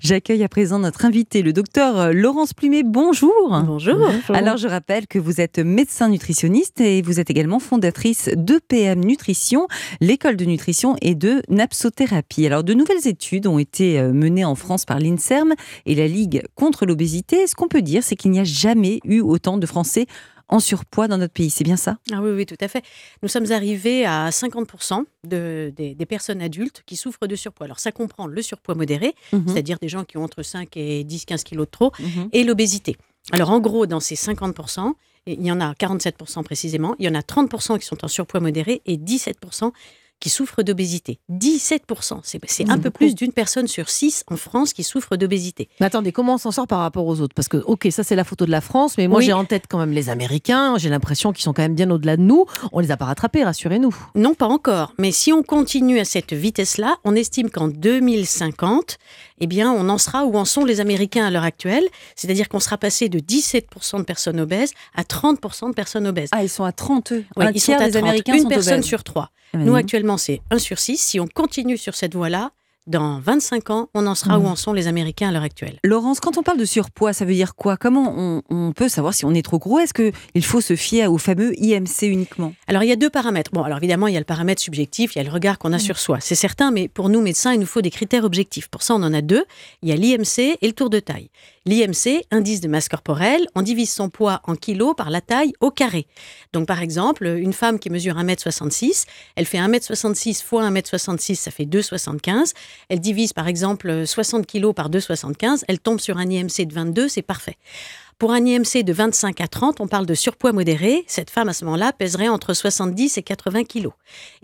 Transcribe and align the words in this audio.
J'accueille 0.00 0.42
à 0.42 0.48
présent 0.48 0.78
notre 0.78 1.04
invité, 1.04 1.42
le 1.42 1.52
docteur 1.52 1.98
euh, 1.98 2.12
Laurence 2.12 2.52
Plumet. 2.52 2.82
Bonjour. 2.82 3.32
Bonjour. 3.66 4.10
Alors, 4.30 4.56
je 4.56 4.66
rappelle 4.66 5.06
que 5.06 5.18
vous 5.18 5.40
êtes 5.40 5.58
médecin 5.58 6.08
nutritionniste 6.08 6.80
et 6.80 7.02
vous 7.02 7.20
êtes 7.20 7.30
également 7.30 7.58
fondatrice 7.58 8.30
de 8.34 8.58
PM 8.58 9.04
Nutrition, 9.04 9.68
l'école 10.00 10.36
de 10.36 10.44
nutrition 10.44 10.96
et 11.00 11.14
de 11.14 11.42
napsothérapie. 11.48 12.46
Alors, 12.46 12.64
de 12.64 12.74
nouvelles 12.74 13.06
études 13.06 13.46
ont 13.46 13.58
été 13.58 13.98
euh, 13.98 14.12
menées 14.12 14.44
en 14.44 14.54
France 14.54 14.84
par 14.84 14.98
l'INSERM 14.98 15.54
et 15.86 15.94
la 15.94 16.06
Ligue 16.06 16.42
contre 16.54 16.86
l'obésité. 16.86 17.46
Ce 17.46 17.54
qu'on 17.54 17.68
peut 17.68 17.82
dire, 17.82 18.02
c'est 18.02 18.16
qu'il 18.16 18.30
n'y 18.30 18.40
a 18.40 18.44
jamais 18.44 19.00
eu 19.04 19.20
autant 19.20 19.58
de 19.58 19.66
Français 19.66 20.06
en 20.48 20.60
surpoids 20.60 21.08
dans 21.08 21.18
notre 21.18 21.32
pays. 21.32 21.50
C'est 21.50 21.64
bien 21.64 21.76
ça? 21.76 21.98
Ah 22.12 22.20
oui, 22.22 22.30
oui, 22.30 22.46
tout 22.46 22.56
à 22.60 22.68
fait. 22.68 22.84
Nous 23.22 23.28
sommes 23.28 23.50
arrivés 23.50 24.04
à 24.04 24.30
50% 24.30 25.04
de, 25.24 25.72
des, 25.76 26.06
personnes 26.06 26.42
adultes 26.42 26.82
qui 26.86 26.96
souffrent 26.96 27.26
de 27.26 27.36
surpoids. 27.36 27.64
Alors 27.64 27.80
ça 27.80 27.92
comprend 27.92 28.26
le 28.26 28.42
surpoids 28.42 28.74
modéré, 28.74 29.14
mhm. 29.32 29.44
c'est-à-dire 29.48 29.78
des 29.80 29.88
gens 29.88 30.04
qui 30.04 30.16
ont 30.18 30.24
entre 30.24 30.42
5 30.42 30.76
et 30.76 31.04
10-15 31.04 31.42
kilos 31.42 31.66
de 31.66 31.70
trop, 31.70 31.92
mhm. 31.98 32.28
et 32.32 32.44
l'obésité. 32.44 32.96
Alors 33.32 33.50
en 33.50 33.60
gros, 33.60 33.86
dans 33.86 34.00
ces 34.00 34.16
50%, 34.16 34.92
il 35.26 35.44
y 35.44 35.50
en 35.50 35.60
a 35.60 35.72
47% 35.72 36.42
précisément, 36.44 36.94
il 36.98 37.06
y 37.06 37.08
en 37.08 37.14
a 37.14 37.20
30% 37.20 37.78
qui 37.78 37.86
sont 37.86 38.04
en 38.04 38.08
surpoids 38.08 38.40
modéré 38.40 38.82
et 38.84 38.98
17% 38.98 39.72
qui 40.24 40.30
souffrent 40.30 40.62
d'obésité. 40.62 41.18
17%, 41.30 42.20
c'est 42.22 42.70
un 42.70 42.78
peu 42.78 42.88
plus 42.88 43.14
d'une 43.14 43.30
personne 43.30 43.68
sur 43.68 43.90
six 43.90 44.24
en 44.30 44.38
France 44.38 44.72
qui 44.72 44.82
souffre 44.82 45.16
d'obésité. 45.16 45.68
Mais 45.80 45.86
attendez, 45.86 46.12
comment 46.12 46.36
on 46.36 46.38
s'en 46.38 46.50
sort 46.50 46.66
par 46.66 46.78
rapport 46.78 47.06
aux 47.06 47.20
autres? 47.20 47.34
Parce 47.34 47.48
que, 47.48 47.58
ok, 47.58 47.88
ça 47.90 48.04
c'est 48.04 48.16
la 48.16 48.24
photo 48.24 48.46
de 48.46 48.50
la 48.50 48.62
France, 48.62 48.96
mais 48.96 49.06
moi 49.06 49.20
j'ai 49.20 49.34
en 49.34 49.44
tête 49.44 49.64
quand 49.68 49.78
même 49.78 49.90
les 49.90 50.08
Américains, 50.08 50.78
j'ai 50.78 50.88
l'impression 50.88 51.34
qu'ils 51.34 51.42
sont 51.42 51.52
quand 51.52 51.60
même 51.60 51.74
bien 51.74 51.90
au-delà 51.90 52.16
de 52.16 52.22
nous. 52.22 52.46
On 52.72 52.80
les 52.80 52.90
a 52.90 52.96
pas 52.96 53.04
rattrapés, 53.04 53.44
rassurez-nous. 53.44 53.94
Non, 54.14 54.32
pas 54.32 54.46
encore. 54.46 54.94
Mais 54.96 55.12
si 55.12 55.30
on 55.30 55.42
continue 55.42 56.00
à 56.00 56.06
cette 56.06 56.32
vitesse-là, 56.32 56.96
on 57.04 57.14
estime 57.14 57.50
qu'en 57.50 57.68
2050, 57.68 58.96
eh 59.40 59.46
bien, 59.46 59.70
on 59.72 59.90
en 59.90 59.98
sera 59.98 60.24
où 60.24 60.38
en 60.38 60.46
sont 60.46 60.64
les 60.64 60.80
Américains 60.80 61.26
à 61.26 61.30
l'heure 61.30 61.44
actuelle. 61.44 61.84
C'est-à-dire 62.16 62.48
qu'on 62.48 62.60
sera 62.60 62.78
passé 62.78 63.10
de 63.10 63.18
17% 63.18 63.98
de 63.98 64.04
personnes 64.04 64.40
obèses 64.40 64.72
à 64.94 65.02
30% 65.02 65.68
de 65.68 65.74
personnes 65.74 66.06
obèses. 66.06 66.30
Ah, 66.32 66.42
ils 66.42 66.48
sont 66.48 66.64
à 66.64 66.72
30, 66.72 67.12
eux. 67.12 67.24
Oui, 67.36 67.44
ils 67.54 67.60
sont 67.60 67.74
à 67.74 67.90
30. 67.90 67.96
Américains 67.96 68.34
Une 68.34 68.48
personne 68.48 68.82
sur 68.82 69.04
trois. 69.04 69.30
Ah, 69.54 69.58
Nous, 69.58 69.74
actuellement, 69.76 70.16
c'est 70.16 70.40
1 70.50 70.58
sur 70.58 70.78
6. 70.78 70.98
Si 70.98 71.20
on 71.20 71.26
continue 71.26 71.78
sur 71.78 71.94
cette 71.94 72.14
voie-là, 72.14 72.50
dans 72.86 73.18
25 73.20 73.70
ans, 73.70 73.88
on 73.94 74.06
en 74.06 74.14
sera 74.14 74.38
où 74.38 74.42
mmh. 74.42 74.46
en 74.46 74.56
sont 74.56 74.72
les 74.72 74.88
Américains 74.88 75.28
à 75.28 75.32
l'heure 75.32 75.42
actuelle? 75.42 75.78
Laurence, 75.82 76.20
quand 76.20 76.36
on 76.36 76.42
parle 76.42 76.58
de 76.58 76.64
surpoids, 76.64 77.12
ça 77.12 77.24
veut 77.24 77.32
dire 77.32 77.54
quoi? 77.54 77.76
Comment 77.76 78.42
on, 78.48 78.72
peut 78.72 78.88
savoir 78.88 79.14
si 79.14 79.24
on 79.24 79.32
est 79.32 79.42
trop 79.42 79.58
gros? 79.58 79.78
Est-ce 79.78 79.94
qu'il 79.94 80.44
faut 80.44 80.60
se 80.60 80.76
fier 80.76 81.10
au 81.10 81.18
fameux 81.18 81.52
IMC 81.58 82.02
uniquement? 82.02 82.54
Alors, 82.66 82.82
il 82.82 82.88
y 82.88 82.92
a 82.92 82.96
deux 82.96 83.10
paramètres. 83.10 83.50
Bon, 83.52 83.62
alors 83.62 83.78
évidemment, 83.78 84.06
il 84.08 84.14
y 84.14 84.16
a 84.16 84.20
le 84.20 84.24
paramètre 84.24 84.60
subjectif, 84.60 85.14
il 85.14 85.18
y 85.18 85.20
a 85.20 85.24
le 85.24 85.30
regard 85.30 85.58
qu'on 85.58 85.72
a 85.72 85.76
mmh. 85.76 85.80
sur 85.80 85.98
soi. 85.98 86.18
C'est 86.20 86.34
certain, 86.34 86.70
mais 86.70 86.88
pour 86.88 87.08
nous, 87.08 87.20
médecins, 87.20 87.52
il 87.54 87.60
nous 87.60 87.66
faut 87.66 87.80
des 87.80 87.90
critères 87.90 88.24
objectifs. 88.24 88.68
Pour 88.68 88.82
ça, 88.82 88.94
on 88.94 89.02
en 89.02 89.14
a 89.14 89.22
deux. 89.22 89.44
Il 89.82 89.88
y 89.88 89.92
a 89.92 89.96
l'IMC 89.96 90.58
et 90.60 90.66
le 90.66 90.72
tour 90.72 90.90
de 90.90 91.00
taille. 91.00 91.30
L'IMC, 91.66 92.26
indice 92.30 92.60
de 92.60 92.68
masse 92.68 92.90
corporelle, 92.90 93.46
on 93.54 93.62
divise 93.62 93.90
son 93.90 94.10
poids 94.10 94.42
en 94.44 94.54
kilos 94.54 94.94
par 94.94 95.08
la 95.08 95.22
taille 95.22 95.54
au 95.60 95.70
carré. 95.70 96.06
Donc, 96.52 96.66
par 96.66 96.82
exemple, 96.82 97.26
une 97.26 97.54
femme 97.54 97.78
qui 97.78 97.88
mesure 97.88 98.16
1m66, 98.16 99.06
elle 99.34 99.46
fait 99.46 99.56
1m66 99.56 100.44
fois 100.44 100.68
1m66, 100.68 101.36
ça 101.36 101.50
fait 101.50 101.64
2,75 101.64 102.52
elle 102.88 103.00
divise 103.00 103.32
par 103.32 103.48
exemple 103.48 104.06
60 104.06 104.46
kg 104.46 104.72
par 104.72 104.90
2,75, 104.90 105.62
elle 105.68 105.80
tombe 105.80 106.00
sur 106.00 106.18
un 106.18 106.28
IMC 106.28 106.66
de 106.66 106.74
22, 106.74 107.08
c'est 107.08 107.22
parfait. 107.22 107.56
Pour 108.18 108.30
un 108.30 108.46
IMC 108.46 108.84
de 108.84 108.92
25 108.92 109.40
à 109.40 109.48
30, 109.48 109.80
on 109.80 109.88
parle 109.88 110.06
de 110.06 110.14
surpoids 110.14 110.52
modéré. 110.52 111.04
Cette 111.08 111.30
femme, 111.30 111.48
à 111.48 111.52
ce 111.52 111.64
moment-là, 111.64 111.92
pèserait 111.92 112.28
entre 112.28 112.54
70 112.54 113.18
et 113.18 113.22
80 113.24 113.64
kilos. 113.64 113.92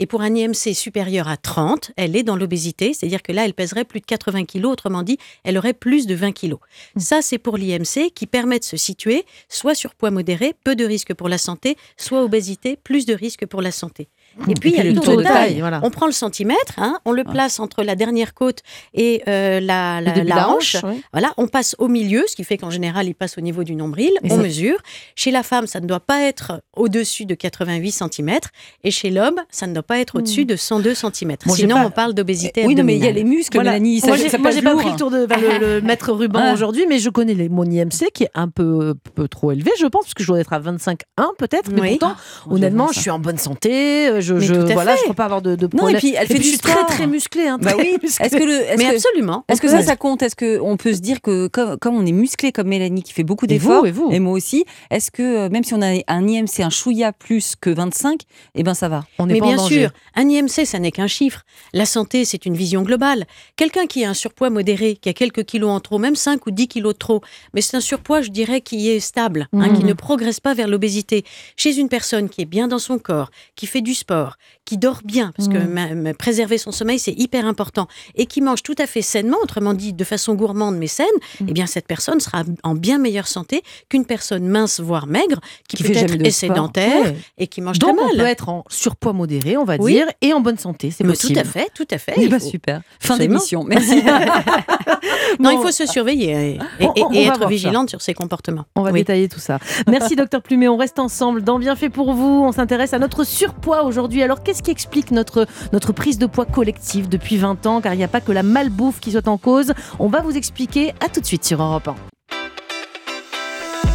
Et 0.00 0.06
pour 0.06 0.22
un 0.22 0.34
IMC 0.34 0.75
supérieur 0.75 1.28
à 1.28 1.37
30, 1.37 1.92
elle 1.97 2.17
est 2.17 2.25
dans 2.25 2.34
l'obésité, 2.34 2.92
c'est-à-dire 2.92 3.22
que 3.22 3.31
là, 3.31 3.45
elle 3.45 3.55
pèserait 3.55 3.84
plus 3.84 4.00
de 4.00 4.06
80 4.06 4.44
kilos. 4.44 4.72
Autrement 4.72 5.05
dit, 5.05 5.19
elle 5.44 5.56
aurait 5.56 5.72
plus 5.72 6.09
de 6.09 6.17
20 6.17 6.33
kilos. 6.33 6.59
Mmh. 6.97 7.00
Ça, 7.00 7.22
c'est 7.22 7.39
pour 7.39 7.56
l'IMC 7.56 8.12
qui 8.12 8.27
permet 8.27 8.59
de 8.59 8.65
se 8.65 8.77
situer 8.77 9.25
soit 9.48 9.77
surpoids 9.77 10.11
modéré, 10.11 10.55
peu 10.65 10.75
de 10.75 10.84
risques 10.84 11.15
pour 11.15 11.28
la 11.28 11.39
santé, 11.39 11.77
soit 11.97 12.25
obésité, 12.25 12.77
plus 12.77 13.06
de 13.06 13.15
risques 13.15 13.47
pour 13.47 13.62
la 13.62 13.71
santé. 13.71 14.09
Et 14.49 14.55
puis, 14.55 14.71
il 14.71 14.77
y 14.77 14.81
a 14.81 14.85
le 14.85 14.95
tour 14.95 15.17
de 15.17 15.23
taille. 15.23 15.63
On 15.83 15.91
prend 15.91 16.07
le 16.07 16.13
centimètre, 16.13 16.75
hein, 16.79 16.99
on 17.05 17.13
le 17.13 17.25
place 17.25 17.61
entre 17.61 17.83
la 17.83 17.97
dernière 17.97 18.35
côte 18.35 18.61
et 18.95 19.23
euh, 19.29 19.61
la, 19.61 20.01
la, 20.01 20.49
hanche. 20.49 20.77
Voilà, 21.13 21.33
on 21.37 21.47
passe 21.47 21.75
au 21.79 21.89
milieu, 21.89 22.25
ce 22.27 22.37
qui 22.37 22.45
fait 22.45 22.57
qu'en 22.57 22.71
général, 22.71 23.07
il 23.07 23.15
passe 23.15 23.39
au 23.39 23.41
niveau 23.41 23.65
du 23.65 23.75
nombril. 23.75 24.13
on 24.29 24.37
mesure. 24.39 24.79
Chez 25.15 25.31
la 25.31 25.43
femme, 25.43 25.67
ça 25.67 25.81
ne 25.81 25.87
doit 25.87 26.01
pas 26.01 26.23
être 26.23 26.63
au-dessus 26.77 27.27
de 27.27 27.35
88 27.35 27.91
cm. 27.91 28.39
Et 28.85 28.91
chez 28.91 29.11
l'homme, 29.11 29.41
ça 29.51 29.67
ne 29.67 29.75
doit 29.75 29.83
pas 29.83 29.99
être 29.99 30.17
au-dessus 30.17 30.45
hmm. 30.45 30.49
de 30.49 30.57
102 30.57 30.95
cm. 30.95 31.37
Sinon, 31.49 31.77
on 31.85 31.91
parle 31.91 32.15
d'obésité. 32.15 32.65
Oui, 32.67 32.75
mais 32.83 32.97
il 32.97 33.05
y 33.05 33.09
a 33.09 33.12
les 33.12 33.25
muscles, 33.25 33.59
Mélanie. 33.59 34.03
moi, 34.07 34.17
j'ai 34.17 34.62
pas 34.62 34.75
pris 34.75 34.91
le 34.91 34.97
tour 34.97 35.11
de 35.11 35.27
le, 35.61 35.81
mètre 35.81 36.12
ruban 36.12 36.41
ah. 36.43 36.55
aujourd'hui, 36.55 36.87
mais 36.89 36.99
je 36.99 37.11
connais 37.11 37.35
les, 37.35 37.49
mon 37.49 37.65
IMC 37.65 38.11
qui 38.12 38.25
est 38.25 38.31
un 38.35 38.49
peu, 38.49 38.95
peu 39.15 39.29
trop 39.29 39.53
élevé, 39.53 39.71
je 39.79 39.87
pense, 39.87 40.05
parce 40.05 40.15
que 40.15 40.23
je 40.23 40.29
dois 40.29 40.41
être 40.41 40.53
à 40.53 40.61
25,1 40.61 40.97
peut-être. 41.39 41.71
Mais 41.71 41.91
pourtant, 41.91 42.15
ah, 42.17 42.49
honnêtement, 42.51 42.89
je 42.93 43.01
suis 43.01 43.11
en 43.11 43.19
bonne 43.19 43.39
santé. 43.39 44.19
Je, 44.20 44.38
je 44.38 44.54
voilà, 44.54 44.97
je 44.97 45.03
crois 45.03 45.14
pas 45.14 45.25
avoir 45.25 45.42
de, 45.42 45.56
de 45.56 45.66
problème. 45.66 45.92
Non, 45.92 45.97
et 45.97 45.98
puis 45.98 46.14
elle 46.16 46.26
fait 46.26 46.38
du 46.38 46.58
très 46.58 46.84
très 46.86 47.06
musclé. 47.06 47.48
Hein, 47.48 47.58
bah 47.60 47.72
oui. 47.76 47.97
Est-ce 48.03 48.36
que 48.36 48.42
le, 48.42 48.76
mais 48.76 48.86
absolument. 48.86 49.44
Est-ce 49.48 49.60
que 49.60 49.69
ça, 49.69 49.82
ça 49.82 49.97
compte? 49.97 50.22
Est-ce 50.22 50.36
que 50.36 50.60
on 50.60 50.76
peut 50.76 50.92
se 50.92 51.00
dire 51.00 51.20
que 51.20 51.48
comme, 51.48 51.78
comme, 51.78 51.97
on 51.97 52.06
est 52.06 52.12
musclé 52.12 52.53
comme 52.53 52.69
Mélanie 52.69 53.03
qui 53.03 53.12
fait 53.12 53.25
beaucoup 53.25 53.47
d'efforts, 53.47 53.86
et, 53.86 53.92
et, 54.10 54.20
moi 54.20 54.32
aussi, 54.32 54.64
est-ce 54.91 55.10
que 55.10 55.22
euh, 55.22 55.48
même 55.48 55.64
si 55.64 55.75
on 55.75 55.82
a 55.82 56.00
un 56.06 56.28
IMC 56.28 56.60
un 56.60 56.70
chouïa 56.70 57.12
plus 57.12 57.54
que 57.60 57.70
25, 57.70 58.20
eh 58.54 58.62
ben 58.62 58.75
ça 58.75 58.88
va? 58.88 59.04
On 59.19 59.28
est 59.28 59.34
mais 59.34 59.41
bien 59.41 59.58
sûr, 59.58 59.91
un 60.14 60.28
IMC 60.28 60.64
ça 60.64 60.78
n'est 60.78 60.92
qu'un 60.92 61.06
chiffre. 61.06 61.42
La 61.72 61.87
santé 61.87 62.25
c'est 62.25 62.47
une 62.47 62.54
vision 62.54 62.82
globale. 62.82 63.26
Quelqu'un 63.56 63.87
qui 63.87 64.04
a 64.04 64.10
un 64.10 64.14
surpoids 64.14 64.50
modéré, 64.50 64.97
qui 64.97 65.08
a 65.08 65.12
quelques 65.12 65.44
kilos 65.44 65.70
en 65.70 65.81
trop, 65.81 65.98
même 65.98 66.16
5 66.16 66.47
ou 66.47 66.50
10 66.50 66.69
kilos 66.69 66.94
de 66.94 66.98
trop, 66.98 67.20
mais 67.54 67.60
c'est 67.60 67.76
un 67.76 67.81
surpoids, 67.81 68.22
je 68.22 68.31
dirais, 68.31 68.60
qui 68.60 68.91
est 68.91 69.00
stable, 69.00 69.48
hein, 69.52 69.70
qui 69.75 69.84
mmh. 69.84 69.88
ne 69.88 69.92
progresse 69.92 70.41
pas 70.41 70.54
vers 70.54 70.69
l'obésité. 70.69 71.25
Chez 71.56 71.78
une 71.78 71.88
personne 71.88 72.28
qui 72.28 72.42
est 72.42 72.47
bien 72.47 72.69
dans 72.69 72.78
son 72.78 72.98
corps, 72.98 73.31
qui 73.56 73.66
fait 73.66 73.81
du 73.81 73.94
sport, 73.94 74.09
transport 74.10 74.37
qui 74.70 74.78
dort 74.78 75.00
bien, 75.04 75.32
parce 75.36 75.48
que 75.48 75.58
mm. 75.58 76.14
préserver 76.14 76.56
son 76.56 76.70
sommeil, 76.70 77.00
c'est 77.00 77.10
hyper 77.10 77.44
important, 77.44 77.88
et 78.14 78.26
qui 78.26 78.41
mange 78.41 78.62
tout 78.62 78.76
à 78.78 78.86
fait 78.86 79.03
sainement, 79.03 79.36
autrement 79.42 79.75
dit 79.75 79.92
de 79.92 80.04
façon 80.04 80.34
gourmande 80.34 80.76
mais 80.76 80.86
saine, 80.86 81.06
mm. 81.41 81.47
eh 81.48 81.53
bien 81.53 81.66
cette 81.66 81.88
personne 81.88 82.20
sera 82.20 82.44
en 82.62 82.76
bien 82.76 82.98
meilleure 82.98 83.26
santé 83.26 83.64
qu'une 83.88 84.04
personne 84.04 84.47
mince, 84.47 84.78
voire 84.78 85.08
maigre, 85.08 85.41
qui, 85.66 85.82
peut 85.82 85.91
être 85.91 86.31
sédentaire 86.31 87.12
et 87.36 87.48
qui 87.48 87.62
mange 87.62 87.81
Donc 87.81 87.97
très 87.97 88.04
mal. 88.04 88.14
on 88.14 88.19
peut 88.19 88.26
être 88.26 88.48
en 88.48 88.64
surpoids 88.69 89.12
modéré, 89.12 89.56
on 89.56 89.64
va 89.64 89.76
dire, 89.76 90.06
et 90.20 90.32
en 90.32 90.41
bonne 90.41 90.58
santé, 90.58 90.92
c'est 90.92 91.02
possible. 91.02 91.34
Tout 91.34 91.41
à 91.41 91.44
fait, 91.44 91.69
tout 91.75 91.88
à 91.91 91.98
fait. 91.98 92.14
Eh 92.16 92.28
ben, 92.28 92.38
super. 92.38 92.82
Fin 93.00 93.19
d'émission, 93.19 93.64
merci. 93.64 94.00
non, 95.41 95.50
il 95.50 95.58
faut 95.58 95.72
se 95.72 95.84
surveiller 95.84 96.60
et, 96.78 97.26
être 97.26 97.48
vigilante 97.48 97.91
sur 97.91 98.02
ses 98.02 98.14
comportements. 98.14 98.66
On 98.76 98.82
va 98.82 98.92
détailler 98.92 99.28
tout 99.28 99.41
ça. 99.41 99.58
Merci 99.88 100.14
docteur 100.16 100.42
Plumet, 100.42 100.69
on 100.69 100.76
reste 100.76 101.00
ensemble 101.00 101.42
dans 101.42 101.58
Bien 101.58 101.75
fait 101.75 101.91
pour 101.91 102.12
vous. 102.12 102.44
On 102.44 102.52
s'intéresse 102.52 102.92
à 102.92 103.00
notre 103.00 103.25
surpoids 103.25 103.82
aujourd'hui. 103.82 104.22
Alors 104.22 104.44
qu'est-ce 104.44 104.59
qui 104.62 104.71
explique 104.71 105.10
notre, 105.10 105.47
notre 105.72 105.93
prise 105.93 106.19
de 106.19 106.26
poids 106.26 106.47
collective 106.47 107.09
depuis 107.09 107.37
20 107.37 107.66
ans, 107.66 107.81
car 107.81 107.94
il 107.94 107.98
n'y 107.98 108.04
a 108.04 108.09
pas 108.09 108.21
que 108.21 108.32
la 108.32 108.43
malbouffe 108.43 109.00
qui 109.00 109.12
soit 109.12 109.28
en 109.28 109.38
cause. 109.38 109.72
On 109.98 110.09
va 110.09 110.21
vous 110.21 110.37
expliquer. 110.37 110.94
À 111.00 111.09
tout 111.09 111.21
de 111.21 111.26
suite 111.26 111.44
sur 111.44 111.62
Europe 111.62 111.88
1. 111.88 111.94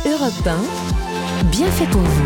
Europe 0.09 0.47
1, 0.47 1.45
bien 1.51 1.67
fait 1.67 1.87
pour 1.87 2.01
vous. 2.01 2.23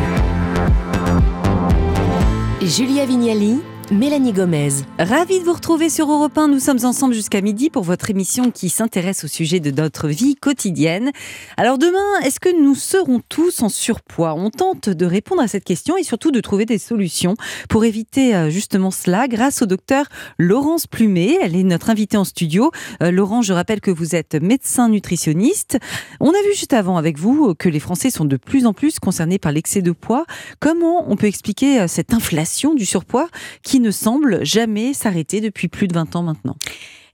Julia 2.61 3.05
Vignali 3.05 3.61
Mélanie 3.91 4.33
Gomez. 4.33 4.69
Ravie 4.99 5.39
de 5.39 5.45
vous 5.45 5.53
retrouver 5.53 5.89
sur 5.89 6.11
Europe 6.11 6.37
1. 6.37 6.47
Nous 6.47 6.59
sommes 6.59 6.85
ensemble 6.85 7.15
jusqu'à 7.15 7.41
midi 7.41 7.71
pour 7.71 7.81
votre 7.81 8.11
émission 8.11 8.51
qui 8.51 8.69
s'intéresse 8.69 9.23
au 9.23 9.27
sujet 9.27 9.59
de 9.59 9.71
notre 9.71 10.09
vie 10.09 10.35
quotidienne. 10.35 11.11
Alors 11.57 11.79
demain, 11.79 12.19
est-ce 12.23 12.39
que 12.39 12.55
nous 12.55 12.75
serons 12.75 13.19
tous 13.29 13.63
en 13.63 13.69
surpoids? 13.69 14.35
On 14.35 14.51
tente 14.51 14.89
de 14.89 15.05
répondre 15.07 15.41
à 15.41 15.47
cette 15.47 15.63
question 15.63 15.97
et 15.97 16.03
surtout 16.03 16.29
de 16.29 16.39
trouver 16.39 16.67
des 16.67 16.77
solutions 16.77 17.33
pour 17.67 17.83
éviter 17.83 18.35
euh, 18.35 18.51
justement 18.51 18.91
cela 18.91 19.27
grâce 19.27 19.63
au 19.63 19.65
docteur 19.65 20.05
Laurence 20.37 20.85
Plumet. 20.85 21.39
Elle 21.41 21.55
est 21.55 21.63
notre 21.63 21.89
invitée 21.89 22.17
en 22.17 22.25
studio. 22.25 22.69
Euh, 23.01 23.09
Laurence, 23.09 23.47
je 23.47 23.53
rappelle 23.53 23.81
que 23.81 23.89
vous 23.89 24.15
êtes 24.15 24.35
médecin 24.35 24.89
nutritionniste. 24.89 25.79
On 26.19 26.29
a 26.29 26.41
vu 26.47 26.53
juste 26.53 26.73
avant 26.73 26.97
avec 26.97 27.17
vous 27.17 27.55
que 27.55 27.69
les 27.69 27.79
Français 27.79 28.11
sont 28.11 28.25
de 28.25 28.37
plus 28.37 28.67
en 28.67 28.73
plus 28.73 28.99
concernés 28.99 29.39
par 29.39 29.51
l'excès 29.51 29.81
de 29.81 29.91
poids. 29.93 30.25
Comment 30.59 31.09
on 31.11 31.15
peut 31.15 31.27
expliquer 31.27 31.81
euh, 31.81 31.87
cette 31.87 32.13
inflation 32.13 32.75
du 32.75 32.85
surpoids 32.85 33.29
qui 33.63 33.78
ne 33.81 33.91
semble 33.91 34.45
jamais 34.45 34.93
s'arrêter 34.93 35.41
depuis 35.41 35.67
plus 35.67 35.87
de 35.87 35.93
20 35.93 36.15
ans 36.15 36.23
maintenant 36.23 36.57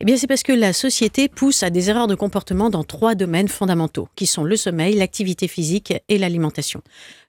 eh 0.02 0.06
bien, 0.06 0.18
c'est 0.18 0.28
parce 0.28 0.44
que 0.44 0.52
la 0.52 0.74
société 0.74 1.30
pousse 1.30 1.64
à 1.64 1.70
des 1.70 1.90
erreurs 1.90 2.08
de 2.08 2.16
comportement 2.16 2.70
dans 2.70 2.84
trois 2.84 3.16
domaines 3.16 3.48
fondamentaux, 3.48 4.08
qui 4.16 4.28
sont 4.28 4.44
le 4.44 4.56
sommeil, 4.56 4.96
l'activité 4.96 5.48
physique 5.48 5.94
et 6.10 6.18
l'alimentation. 6.18 6.82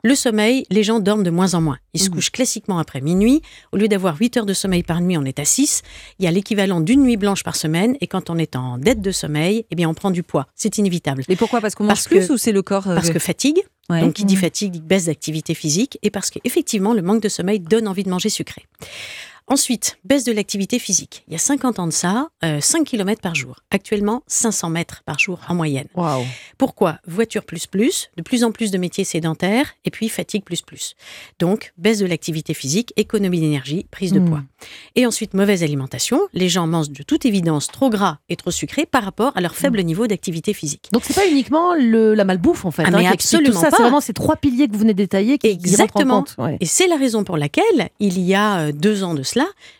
Le 0.03 0.15
sommeil, 0.15 0.65
les 0.71 0.85
gens 0.85 1.01
dorment 1.01 1.25
de 1.25 1.31
moins 1.31 1.55
en 1.55 1.61
moins. 1.61 1.79
Ils 1.93 2.01
se 2.01 2.09
mmh. 2.09 2.13
couchent 2.13 2.31
classiquement 2.31 2.79
après 2.79 3.01
minuit. 3.01 3.43
Au 3.73 3.77
lieu 3.77 3.89
d'avoir 3.89 4.17
8 4.17 4.37
heures 4.37 4.47
de 4.47 4.53
sommeil 4.53 4.83
par 4.83 5.01
nuit, 5.01 5.19
on 5.19 5.25
est 5.25 5.41
à 5.41 5.45
6. 5.45 5.83
Il 6.19 6.25
y 6.25 6.29
a 6.29 6.31
l'équivalent 6.31 6.81
d'une 6.81 7.03
nuit 7.03 7.17
blanche 7.17 7.43
par 7.43 7.57
semaine. 7.57 7.97
Et 8.01 8.07
quand 8.07 8.31
on 8.31 8.39
est 8.39 8.55
en 8.57 8.79
dette 8.79 9.01
de 9.01 9.11
sommeil, 9.11 9.65
eh 9.71 9.75
bien, 9.75 9.89
on 9.89 9.95
prend 9.95 10.11
du 10.11 10.23
poids. 10.23 10.47
C'est 10.55 10.79
inévitable. 10.79 11.25
Et 11.29 11.37
pourquoi? 11.37 11.61
Parce 11.61 11.75
qu'on 11.75 11.85
mange 11.85 12.05
plus 12.05 12.31
ou 12.31 12.37
c'est 12.37 12.53
le 12.53 12.63
corps 12.63 12.89
euh, 12.89 12.95
Parce 12.95 13.11
que 13.11 13.19
fatigue. 13.19 13.59
Donc, 13.89 14.15
qui 14.15 14.25
dit 14.25 14.37
mmh. 14.37 14.39
fatigue 14.39 14.73
dit 14.73 14.81
baisse 14.81 15.07
d'activité 15.07 15.55
physique. 15.55 15.99
Et 16.03 16.11
parce 16.11 16.31
qu'effectivement, 16.31 16.95
le 16.95 17.03
manque 17.03 17.23
de 17.23 17.29
sommeil 17.29 17.61
donne 17.61 17.89
envie 17.89 18.05
de 18.05 18.11
manger 18.11 18.29
sucré. 18.29 18.65
Ensuite, 19.49 19.99
baisse 20.05 20.25
de 20.25 20.33
l'activité 20.33 20.81
physique. 20.81 21.23
Il 21.29 21.33
y 21.33 21.37
a 21.37 21.39
50 21.39 21.79
ans 21.79 21.87
de 21.87 21.93
ça, 21.93 22.31
euh, 22.45 22.61
5 22.61 22.85
km 22.85 23.21
par 23.21 23.37
jour. 23.37 23.55
Actuellement, 23.71 24.25
500 24.27 24.71
mètres 24.71 25.03
par 25.07 25.21
jour 25.21 25.39
en 25.49 25.55
moyenne. 25.55 25.87
Waouh. 25.95 26.25
Pourquoi? 26.59 26.99
Voiture 27.07 27.45
plus 27.45 27.67
plus, 27.69 28.11
de 28.17 28.23
plus 28.23 28.43
en 28.43 28.51
plus 28.51 28.73
de 28.73 28.79
métiers 28.79 29.05
sédentaires, 29.05 29.75
et 29.85 29.91
puis 29.91 30.09
fatigue 30.09 30.43
plus 30.43 30.63
plus. 30.63 30.97
Donc, 31.39 31.73
baisse 31.79 31.99
de 32.01 32.07
l'activité 32.07 32.55
physique, 32.55 32.93
économie 32.97 33.39
d'énergie, 33.39 33.87
prise 33.93 34.13
de 34.13 34.19
Hmm. 34.19 34.29
poids. 34.31 34.43
Et 34.97 35.07
ensuite, 35.07 35.33
mauvaise 35.35 35.63
alimentation. 35.63 36.21
Les 36.33 36.49
gens 36.49 36.67
mangent 36.67 36.91
de 36.91 37.05
toute 37.05 37.25
évidence 37.25 37.69
trop 37.69 37.89
gras 37.89 38.19
et 38.29 38.35
trop 38.35 38.51
sucré 38.51 38.85
par 38.85 39.05
rapport 39.05 39.31
à 39.37 39.41
leur 39.41 39.55
faible 39.55 39.81
niveau 39.85 40.09
d'activité 40.09 40.55
physique. 40.55 40.89
Donc 40.93 41.03
c'est 41.05 41.15
pas 41.15 41.29
uniquement 41.29 41.75
le, 41.75 42.15
la 42.15 42.25
malbouffe 42.25 42.65
en 42.65 42.73
fait. 42.73 42.83
Ah, 42.85 42.89
hein, 42.89 42.97
mais 42.97 43.05
tout 43.07 43.13
absolument 43.13 43.61
ça. 43.61 43.71
pas. 43.71 43.77
C'est 43.77 43.83
vraiment 43.85 44.01
ces 44.01 44.13
trois 44.13 44.35
piliers 44.37 44.67
que 44.67 44.73
vous 44.73 44.81
venez 44.81 44.95
de 44.95 44.99
détailler 44.99 45.39
qui, 45.39 45.57
qui 45.57 45.77
rentrent 45.77 45.97
en 45.97 46.01
Exactement. 46.01 46.23
compte. 46.25 46.35
Ouais. 46.39 46.57
Et 46.61 46.67
c'est 46.67 46.89
la 46.89 46.97
raison 46.97 47.23
pour 47.23 47.37
laquelle, 47.37 47.91
il 48.01 48.19
y 48.19 48.35
a 48.35 48.59
euh, 48.59 48.73
deux 48.73 49.05
ans 49.05 49.15
de 49.15 49.23
cela, 49.23 49.36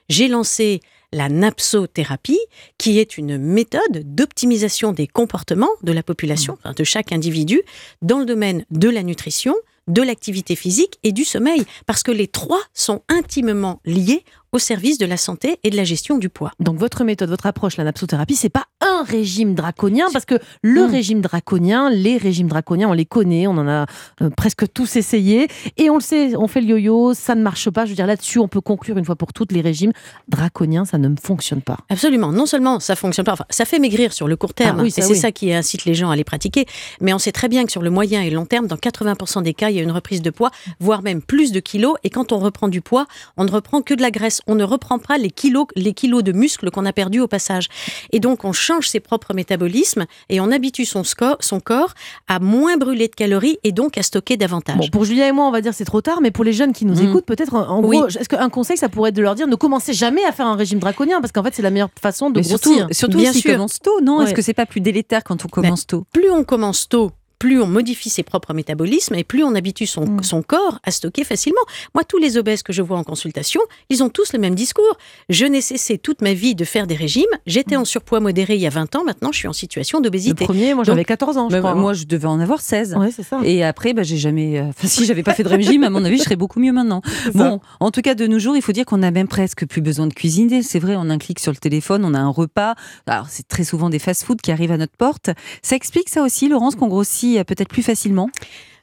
j'ai 0.09 0.29
lancé 0.29 0.81
la 1.13 1.29
napsothérapie, 1.29 2.41
qui 2.79 2.99
est 2.99 3.17
une 3.17 3.39
méthode 3.39 4.15
d'optimisation 4.15 4.93
des 4.93 5.07
comportements 5.07 5.71
de 5.83 5.93
la 5.93 6.03
population, 6.03 6.59
enfin, 6.59 6.75
de 6.77 6.85
chaque 6.85 7.13
individu, 7.13 7.63
dans 8.03 8.19
le 8.19 8.27
domaine 8.27 8.65
de 8.71 8.89
la 8.89 9.03
nutrition, 9.03 9.55
de 9.87 10.03
l'activité 10.03 10.57
physique 10.57 10.99
et 11.05 11.13
du 11.13 11.25
sommeil, 11.25 11.65
parce 11.87 12.03
que 12.03 12.11
les 12.11 12.27
trois 12.27 12.61
sont 12.75 13.03
intimement 13.09 13.81
liés 13.85 14.25
au 14.57 14.59
service 14.59 14.97
de 14.97 15.05
la 15.05 15.19
santé 15.19 15.59
et 15.65 15.71
de 15.71 15.77
la 15.77 15.85
gestion 15.85 16.17
du 16.17 16.31
poids. 16.31 16.51
Donc 16.61 16.79
votre 16.79 17.05
méthode, 17.05 17.29
votre 17.29 17.45
approche, 17.45 17.77
la 17.77 17.85
napsothérapie, 17.85 18.37
c'est 18.37 18.49
pas 18.49 18.65
un 18.81 19.05
régime 19.05 19.55
draconien 19.55 20.07
parce 20.15 20.25
que 20.25 20.37
le 20.63 20.87
Mm. 20.87 20.91
régime 20.91 21.21
draconien, 21.21 21.91
les 21.91 22.17
régimes 22.17 22.49
draconiens, 22.49 22.89
on 22.89 22.95
les 22.95 23.05
connaît, 23.05 23.47
on 23.47 23.53
en 23.59 23.69
a 23.69 23.85
euh, 24.23 24.31
presque 24.35 24.65
tous 24.73 24.97
essayé 24.97 25.49
et 25.77 25.91
on 25.91 25.97
le 25.97 26.01
sait, 26.01 26.35
on 26.37 26.49
fait 26.49 26.63
le 26.63 26.69
yo-yo, 26.69 27.13
ça 27.13 27.35
ne 27.35 27.43
marche 27.43 27.69
pas. 27.71 27.85
Je 27.85 27.91
veux 27.91 27.97
dire 27.97 28.07
là-dessus, 28.07 28.39
on 28.39 28.49
peut 28.49 28.63
conclure 28.63 28.97
une 28.97 29.05
fois 29.05 29.17
pour 29.17 29.35
toutes 29.35 29.53
les 29.53 29.61
régimes 29.61 29.93
draconiens, 30.29 30.87
ça 30.87 30.97
ne 30.97 31.15
fonctionne 31.23 31.61
pas. 31.61 31.77
Absolument. 31.91 32.33
Non 32.33 32.47
seulement 32.47 32.81
ça 32.81 32.97
fonctionne 32.97 33.27
pas, 33.27 33.33
enfin, 33.35 33.45
ça 33.51 33.67
fait 33.67 33.79
maigrir 33.79 34.13
sur 34.15 34.27
le 34.27 34.37
court 34.37 34.55
terme, 34.55 34.79
Ah 34.81 34.83
oui, 34.83 34.89
et 34.89 35.03
c'est 35.03 35.07
oui. 35.07 35.17
ça 35.17 35.33
qui 35.33 35.53
incite 35.53 35.85
les 35.85 35.95
gens 35.95 36.09
à 36.11 36.17
les 36.17 36.25
pratiquer. 36.25 36.65
Mais 37.03 37.13
on 37.13 37.19
sait 37.19 37.33
très 37.33 37.49
bien 37.49 37.67
que 37.67 37.73
sur 37.73 37.83
le 37.83 37.91
moyen 37.91 38.23
et 38.23 38.31
long 38.31 38.47
terme, 38.47 38.67
dans 38.67 38.77
80% 38.77 39.43
des 39.43 39.53
cas, 39.53 39.69
il 39.69 39.77
y 39.77 39.81
a 39.81 39.83
une 39.83 39.91
reprise 39.93 40.23
de 40.23 40.31
poids, 40.31 40.51
voire 40.81 41.03
même 41.03 41.21
plus 41.21 41.53
de 41.53 41.61
kilos. 41.61 41.97
Et 42.05 42.11
quand 42.11 42.33
on 42.33 42.39
reprend 42.39 42.69
du 42.69 42.81
poids, 42.81 43.07
on 43.37 43.45
ne 43.45 43.51
reprend 43.51 43.83
que 43.83 43.93
de 43.95 44.01
la 44.03 44.11
graisse. 44.11 44.41
On 44.47 44.55
ne 44.55 44.65
reprend 44.65 44.99
pas 44.99 45.19
les 45.19 45.31
kilos, 45.31 45.67
les 45.77 45.93
kilos 45.93 46.23
de 46.23 46.33
muscles 46.33 46.71
qu'on 46.71 46.87
a 46.87 46.93
perdus 46.93 47.21
au 47.21 47.27
passage. 47.29 47.69
Et 48.13 48.21
donc, 48.21 48.45
on 48.45 48.53
change 48.53 48.89
ses 48.89 49.01
propres 49.01 49.35
métabolismes 49.35 50.07
et 50.29 50.41
on 50.41 50.51
habitue 50.53 50.85
son, 50.85 51.03
son 51.41 51.61
corps 51.61 51.95
à 52.29 52.39
moins 52.39 52.77
brûler 52.77 53.09
de 53.09 53.15
calories 53.15 53.59
et 53.65 53.73
donc 53.73 53.99
à 53.99 54.03
stocker 54.03 54.37
davantage. 54.37 54.77
Bon, 54.77 54.89
pour 54.89 55.05
Julien 55.05 55.29
et 55.29 55.33
moi, 55.33 55.47
on 55.47 55.51
va 55.51 55.61
dire 55.61 55.75
c'est 55.75 55.85
trop 55.85 56.01
tard, 56.01 56.21
mais 56.21 56.31
pour 56.31 56.45
les 56.45 56.53
jeunes 56.53 56.73
qui 56.73 56.85
nous 56.85 56.95
Mm. 57.03 57.09
écoutent, 57.09 57.27
peut-être 57.27 57.55
en, 57.55 57.83
Oui. 57.83 57.99
gros, 57.99 58.09
est-ce 58.09 58.29
qu'un 58.29 58.49
conseil, 58.49 58.77
ça 58.77 58.89
pourrait 58.89 59.11
être 59.11 59.17
de 59.17 59.23
leur 59.23 59.35
dire 59.35 59.47
ne 59.47 59.55
commencez 59.57 59.93
jamais 59.93 60.25
à 60.25 60.33
faire 60.33 60.47
un 60.47 60.57
régime 60.57 60.79
draconien 60.79 61.21
parce 61.21 61.33
qu'en 61.33 61.43
fait, 61.43 61.55
c'est 61.55 61.63
la 61.63 61.71
meilleure 61.71 61.91
façon 62.01 62.31
de 62.31 62.39
Mais 62.39 62.45
surtout, 62.45 62.71
grossir. 62.71 62.89
surtout 62.93 63.19
Bien 63.19 63.33
s'il 63.33 63.43
sûr. 63.43 63.53
commence 63.53 63.81
tôt, 63.81 64.01
non? 64.03 64.19
Ouais. 64.19 64.25
Est-ce 64.25 64.35
que 64.35 64.43
c'est 64.43 64.55
pas 64.55 64.67
plus 64.67 64.81
délétère 64.81 65.25
quand 65.25 65.45
on 65.45 65.49
commence 65.49 65.87
tôt? 65.87 66.05
plus 66.13 66.31
on 66.31 66.45
commence 66.45 66.89
tôt, 66.89 67.11
plus 67.39 67.61
on 67.61 67.67
modifie 67.67 68.11
ses 68.11 68.23
propres 68.23 68.55
métabolismes 68.55 69.15
et 69.15 69.25
plus 69.25 69.45
on 69.45 69.55
habitue 69.55 69.87
son, 69.87 70.07
Mm. 70.07 70.23
son 70.23 70.43
corps 70.43 70.79
à 70.85 70.91
stocker 70.91 71.25
facilement. 71.25 71.61
Moi, 71.95 72.05
tous 72.05 72.19
les 72.19 72.37
obèses 72.39 72.63
que 72.63 72.73
je 72.73 72.83
vois 72.83 72.97
en 72.99 73.05
consultation, 73.05 73.61
ils 73.91 74.03
ont 74.03 74.09
tous 74.09 74.33
le 74.33 74.39
même 74.39 74.55
discours. 74.55 74.97
Je 75.29 75.45
n'ai 75.47 75.61
cessé 75.61 75.99
toute 75.99 76.23
ma 76.23 76.33
vie 76.33 76.55
de 76.55 76.65
faire 76.65 76.87
des 76.87 76.95
régimes. 76.95 77.25
J'étais 77.47 77.77
en 77.77 77.85
surpoids 77.85 78.21
modéré 78.21 78.55
il 78.55 78.61
y 78.61 78.67
a 78.67 78.71
20 78.71 78.95
ans. 78.97 79.05
Maintenant, 79.05 79.33
je 79.33 79.39
suis 79.39 79.49
en 79.49 79.53
situation 79.53 79.99
Le 79.99 80.05
d'obésité. 80.05 80.45
premier, 80.45 80.75
moi 80.75 80.85
j'avais 80.85 81.05
14 81.05 81.37
ans, 81.37 81.49
je 81.49 81.55
Bah, 81.55 81.59
crois. 81.61 81.75
Moi, 81.75 81.93
je 81.93 82.05
devais 82.05 82.27
en 82.29 82.41
avoir 82.41 82.61
16. 82.61 82.95
ouais, 82.97 83.11
c'est 83.11 83.23
ça. 83.23 83.41
Et 83.45 83.63
après, 83.65 83.93
bah, 83.93 84.03
j'ai 84.03 84.17
jamais. 84.17 84.59
euh, 84.59 84.69
Enfin, 84.69 84.87
si 84.89 85.05
j'avais 85.07 85.23
pas 85.23 85.35
fait 85.35 85.43
de 85.43 85.49
régime, 85.49 85.85
à 85.85 85.91
mon 85.91 86.05
avis, 86.05 86.19
je 86.19 86.23
serais 86.25 86.37
beaucoup 86.37 86.61
mieux 86.61 86.73
maintenant. 86.73 87.03
Bon, 87.35 87.61
en 87.81 87.91
tout 87.91 88.01
cas, 88.03 88.15
de 88.15 88.27
nos 88.27 88.39
jours, 88.39 88.57
il 88.57 88.63
faut 88.63 88.73
dire 88.73 88.85
qu'on 88.85 89.03
a 89.03 89.11
même 89.11 89.29
presque 89.29 89.67
plus 89.67 89.81
besoin 89.83 90.07
de 90.07 90.15
cuisiner. 90.15 90.63
C'est 90.63 90.79
vrai, 90.79 90.95
on 90.97 91.11
a 91.11 91.13
un 91.15 91.19
clic 91.19 91.39
sur 91.41 91.53
le 91.53 91.57
téléphone, 91.59 92.05
on 92.05 92.15
a 92.15 92.19
un 92.19 92.29
repas. 92.29 92.75
Alors, 93.07 93.27
c'est 93.29 93.47
très 93.47 93.65
souvent 93.65 93.91
des 93.91 93.99
fast-foods 93.99 94.37
qui 94.43 94.53
arrivent 94.53 94.73
à 94.73 94.77
notre 94.79 94.97
porte. 94.97 95.31
Ça 95.63 95.77
explique 95.77 96.09
ça 96.09 96.23
aussi, 96.23 96.49
Laurence, 96.49 96.75
qu'on 96.77 96.89
grossit 96.89 97.26
euh, 97.35 97.45
peut-être 97.45 97.69
plus 97.69 97.83
facilement. 97.83 98.29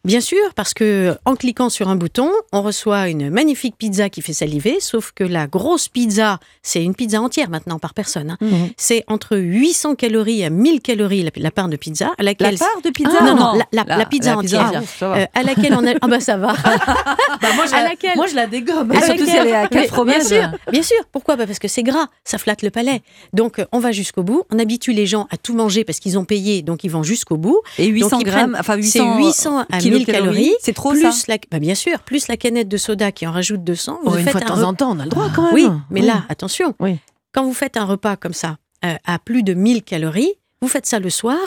Bien 0.06 0.20
sûr, 0.20 0.38
parce 0.56 0.74
que 0.74 1.16
en 1.24 1.36
cliquant 1.38 1.70
sur 1.70 1.88
un 1.88 1.96
bouton, 1.96 2.30
on 2.52 2.62
reçoit 2.62 3.08
une 3.08 3.30
magnifique 3.30 3.76
pizza 3.78 4.10
qui 4.10 4.22
fait 4.22 4.34
saliver, 4.34 4.82
sauf 4.82 5.14
que 5.16 5.24
la 5.24 5.48
grosse 5.48 5.88
pizza, 5.88 6.40
c'est 6.62 6.84
une 6.84 6.94
pizza 6.94 7.22
entière 7.22 7.50
maintenant 7.50 7.80
par 7.80 7.94
personne. 7.94 8.32
hein. 8.32 8.38
Mhm. 8.42 8.70
C'est 8.76 9.06
entre 9.08 9.38
800 9.38 9.96
calories 9.96 10.44
à 10.44 10.50
1000 10.50 10.82
calories 10.82 11.24
la, 11.24 11.32
la 11.38 11.52
part 11.52 11.70
de 11.70 11.78
pizza, 11.78 12.08
à 12.18 12.24
La 12.24 12.32
laquelle 12.32 12.58
part 12.58 12.82
de 12.84 12.90
pizza? 12.90 13.12
Ah, 13.18 13.24
non, 13.24 13.36
non, 13.36 13.54
la- 13.72 13.84
la- 13.86 13.98
la 13.98 14.06
pizza 14.06 14.38
entière. 14.38 14.72
Ah, 14.76 14.82
ça 15.00 15.08
va. 15.08 15.18
euh, 15.20 15.26
à 15.34 15.44
laquelle 15.44 15.74
on 15.74 15.88
a 15.88 15.94
ah 16.02 16.08
bah 16.08 16.20
ça 16.20 16.36
va 16.36 16.54
Bah, 17.42 17.50
moi, 17.56 17.66
je 17.66 17.74
à 17.74 17.84
la, 17.84 17.90
laquelle- 17.90 18.18
moi, 18.18 18.28
je 18.28 18.36
la 18.36 18.48
dégomme. 18.48 18.92
À 18.92 19.02
surtout 19.02 19.22
si 19.26 19.28
laquelle- 19.28 19.42
elle 19.42 19.48
est 19.48 19.56
à 19.56 19.68
quatre 19.70 19.88
fromages. 19.88 20.28
Bien 20.28 20.50
sûr, 20.50 20.50
bien 20.72 20.84
sûr. 20.84 20.98
Pourquoi? 21.14 21.38
Bah 21.38 21.46
Parce 21.48 21.60
que 21.60 21.70
c'est 21.70 21.84
gras, 21.84 22.08
ça 22.26 22.38
flatte 22.38 22.62
le 22.62 22.72
palais. 22.72 23.02
Donc 23.32 23.62
on 23.72 23.80
va 23.80 23.94
jusqu'au 23.94 24.24
bout. 24.24 24.44
On 24.52 24.60
habitue 24.60 24.92
les 24.92 25.06
gens 25.06 25.28
à 25.32 25.38
tout 25.38 25.54
manger 25.54 25.86
parce 25.86 26.00
qu'ils 26.00 26.18
ont 26.18 26.26
payé, 26.26 26.62
donc 26.62 26.84
ils 26.84 26.92
vont 26.92 27.04
jusqu'au 27.04 27.38
bout. 27.38 27.62
Et 27.80 27.88
800 27.88 28.10
Donc, 28.10 28.22
ils 28.22 28.26
grammes, 28.26 28.52
prennent- 28.52 28.60
enfin 28.60 28.74
C'est 28.82 29.00
800, 29.00 29.18
800 29.18 29.60
à 29.72 29.78
1000 29.78 29.93
calories. 30.06 30.54
C'est 30.62 30.74
trop 30.74 30.92
plus 30.92 31.02
ça. 31.12 31.26
la, 31.28 31.38
bah, 31.52 31.60
bien 31.60 31.76
sûr, 31.76 32.00
plus 32.00 32.28
la 32.28 32.38
canette 32.38 32.68
de 32.68 32.78
soda 32.78 33.12
qui 33.12 33.26
en 33.28 33.32
rajoute 33.32 33.64
200. 33.64 34.00
Vous 34.04 34.12
Oh, 34.12 34.18
une 34.18 34.24
faites 34.24 34.32
fois 34.34 34.42
de 34.42 34.46
temps 34.48 34.64
en 34.64 34.74
temps, 34.74 34.92
on 34.96 35.00
a 35.00 35.04
le 35.06 35.10
droit 35.10 35.30
quand 35.36 35.44
même. 35.44 35.54
Oui, 35.54 35.68
mais 35.90 36.02
Oui. 36.02 36.08
là, 36.08 36.24
attention. 36.30 36.74
Oui. 36.80 36.98
Quand 37.34 37.44
vous 37.46 37.54
faites 37.54 37.78
un 37.78 37.86
repas 37.86 38.16
comme 38.16 38.34
ça 38.34 38.58
euh, 38.86 38.96
à 39.06 39.18
plus 39.20 39.44
de 39.44 39.54
1000 39.54 39.84
calories. 39.84 40.34
Vous 40.62 40.70
faites 40.70 40.86
ça 40.86 41.00
le 41.00 41.10
soir, 41.10 41.38